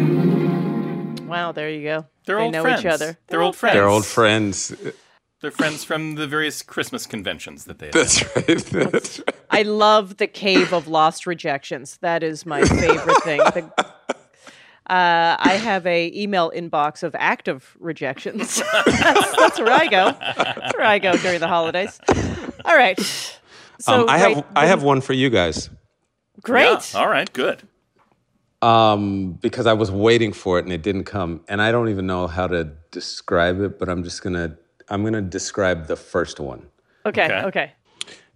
[1.28, 2.06] Wow, there you go.
[2.26, 2.80] They're they old know friends.
[2.82, 3.18] each other.
[3.28, 3.74] They're old friends.
[3.74, 4.74] They're old friends.
[5.40, 7.92] They're friends from the various Christmas conventions that they.
[7.92, 8.46] That's right.
[8.92, 9.36] That's right.
[9.52, 11.98] I love the Cave of Lost Rejections.
[11.98, 13.40] That is my favorite thing.
[13.40, 13.72] The-
[14.90, 18.64] uh, I have a email inbox of active rejections.
[18.86, 20.16] that's, that's where I go.
[20.20, 22.00] That's where I go during the holidays.
[22.64, 22.98] All right.
[23.80, 25.70] So um, I have right, I have one for you guys.
[26.42, 26.94] great.
[26.94, 27.68] Yeah, all right, good.
[28.62, 32.08] Um, because I was waiting for it and it didn't come, and I don't even
[32.08, 34.58] know how to describe it, but I'm just gonna
[34.90, 36.68] I'm gonna describe the first one.
[37.06, 37.26] Okay.
[37.26, 37.44] Okay.
[37.48, 37.72] Okay.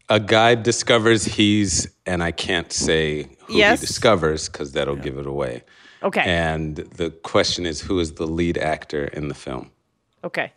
[0.10, 3.80] A guy discovers he's, and I can't say who Yes.
[3.80, 5.64] he discovers because that'll give it away.
[6.04, 6.22] Okay.
[6.22, 9.72] And the question is, who is the lead actor in the film?
[10.24, 10.52] Okay.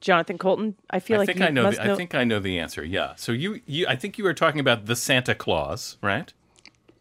[0.00, 0.74] Jonathan Coulton.
[0.90, 1.62] I feel I like think you I know.
[1.64, 2.84] must The, I think I know the answer.
[2.84, 3.12] Yeah.
[3.16, 6.32] So you, you, I think you were talking about the Santa Claus, right?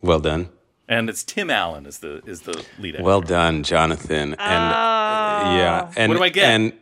[0.01, 0.49] Well done.
[0.88, 3.03] And it's Tim Allen is the is the lead actor.
[3.03, 4.34] Well done, Jonathan.
[4.34, 6.43] And uh, yeah, and What do I get?
[6.49, 6.74] And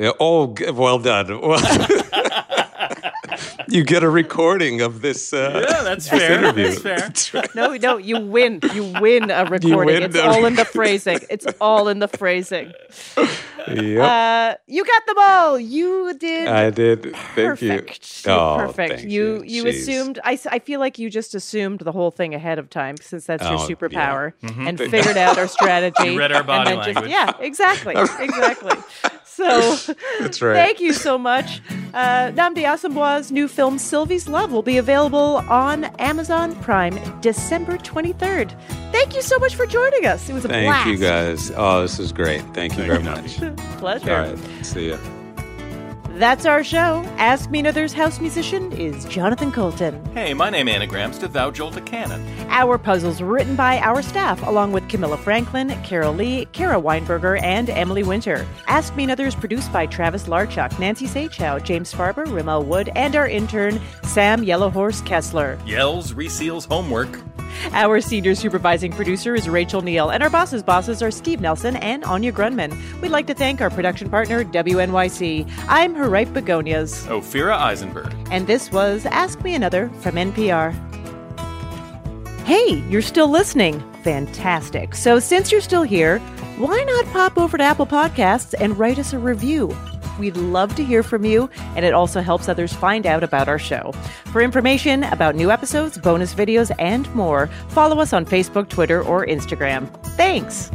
[0.00, 1.40] uh, oh, well done.
[1.46, 1.60] Well,
[3.68, 5.32] you get a recording of this.
[5.32, 6.38] Uh, yeah, that's this fair.
[6.38, 6.68] interview.
[6.68, 6.96] That's fair.
[6.98, 7.54] That's right.
[7.54, 8.60] No, no, you win.
[8.72, 9.86] You win a recording.
[9.86, 11.18] win it's the- all in the phrasing.
[11.28, 12.72] It's all in the phrasing.
[13.68, 14.02] Yep.
[14.02, 15.58] Uh, you got them all.
[15.58, 16.48] You did.
[16.48, 17.02] I did.
[17.02, 18.26] Thank perfect.
[18.26, 18.32] you.
[18.32, 19.00] Oh, perfect.
[19.00, 19.68] thank you you Jeez.
[19.70, 20.18] assumed.
[20.24, 23.54] I feel like you just assumed the whole thing ahead of time since that's your
[23.54, 24.50] Oh, superpower yeah.
[24.50, 24.68] Mhm.
[24.68, 26.10] and figured out our strategy.
[26.12, 27.10] You read our body then just- language.
[27.10, 28.78] yeah, exactly, exactly.
[29.24, 29.76] So
[30.20, 30.54] That's right.
[30.54, 31.60] thank you so much.
[31.92, 38.54] Uh, Nnamdi Asomugha's new film Sylvie's Love will be available on Amazon Prime December 23rd.
[38.92, 40.28] Thank you so much for joining us.
[40.30, 40.84] It was a Thank blast.
[40.84, 41.52] Thank you guys.
[41.56, 42.40] Oh, this is great.
[42.54, 43.38] Thank you very much.
[43.78, 44.12] Pleasure.
[44.12, 44.38] All right.
[44.64, 44.98] See ya.
[46.16, 47.04] That's our show.
[47.18, 50.02] Ask Me Another's house musician is Jonathan Coulton.
[50.14, 52.26] Hey, my name is anagrams to Thou Jolt a Cannon.
[52.48, 57.68] Our puzzles written by our staff, along with Camilla Franklin, Carol Lee, Kara Weinberger, and
[57.68, 58.46] Emily Winter.
[58.66, 63.14] Ask Me Another is produced by Travis Larchuk, Nancy Saechao, James Farber, Rommel Wood, and
[63.14, 65.58] our intern, Sam Yellowhorse Kessler.
[65.66, 67.20] Yells reseals homework.
[67.72, 72.04] Our senior supervising producer is Rachel Neal, and our bosses' bosses are Steve Nelson and
[72.04, 72.76] Anya Grundmann.
[73.00, 75.50] We'd like to thank our production partner, WNYC.
[75.68, 78.14] I'm Haripe Begonias, Ophira Eisenberg.
[78.30, 80.72] and this was Ask Me Another from NPR.
[82.44, 83.82] Hey, you're still listening.
[84.04, 84.94] Fantastic.
[84.94, 86.20] So, since you're still here,
[86.58, 89.76] why not pop over to Apple Podcasts and write us a review?
[90.20, 93.58] We'd love to hear from you, and it also helps others find out about our
[93.58, 93.90] show.
[94.32, 99.26] For information about new episodes, bonus videos, and more, follow us on Facebook, Twitter, or
[99.26, 99.92] Instagram.
[100.16, 100.70] Thanks.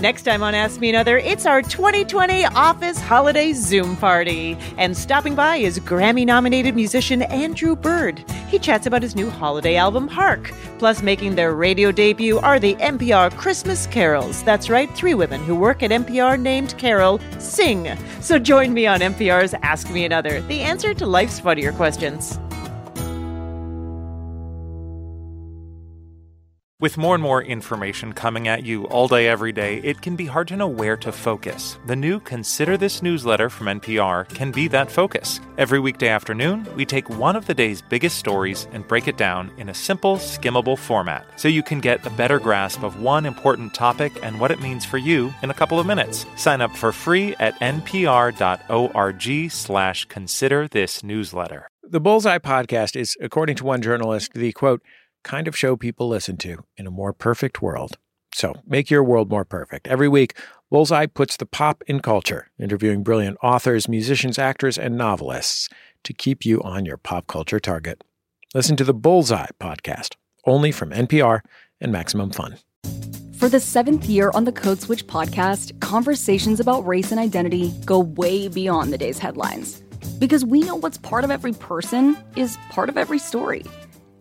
[0.00, 4.56] Next time on Ask Me Another, it's our 2020 Office Holiday Zoom Party.
[4.76, 8.20] And stopping by is Grammy nominated musician Andrew Bird.
[8.48, 10.52] He chats about his new holiday album, Hark.
[10.78, 14.44] Plus, making their radio debut are the NPR Christmas Carols.
[14.44, 17.98] That's right, three women who work at NPR named Carol sing.
[18.20, 22.38] So join me on NPR's Ask Me Another, the answer to life's funnier questions.
[26.80, 30.26] With more and more information coming at you all day, every day, it can be
[30.26, 31.76] hard to know where to focus.
[31.86, 35.40] The new Consider This newsletter from NPR can be that focus.
[35.56, 39.50] Every weekday afternoon, we take one of the day's biggest stories and break it down
[39.58, 43.74] in a simple, skimmable format so you can get a better grasp of one important
[43.74, 46.26] topic and what it means for you in a couple of minutes.
[46.36, 51.70] Sign up for free at npr.org slash consider this newsletter.
[51.82, 54.82] The Bullseye podcast is, according to one journalist, the quote,
[55.24, 57.98] kind of show people listen to in a more perfect world.
[58.32, 59.88] So make your world more perfect.
[59.88, 60.36] Every week,
[60.70, 65.68] Bullseye puts the pop in culture, interviewing brilliant authors, musicians, actors, and novelists
[66.04, 68.04] to keep you on your pop culture target.
[68.54, 70.14] Listen to the Bullseye podcast,
[70.46, 71.40] only from NPR
[71.80, 72.58] and Maximum Fun.
[73.38, 78.00] For the seventh year on the Code Switch podcast, conversations about race and identity go
[78.00, 79.80] way beyond the day's headlines.
[80.18, 83.64] Because we know what's part of every person is part of every story.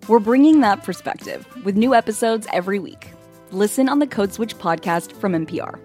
[0.08, 3.10] We're bringing that perspective with new episodes every week.
[3.52, 5.78] Listen on the Code Switch podcast from NPR.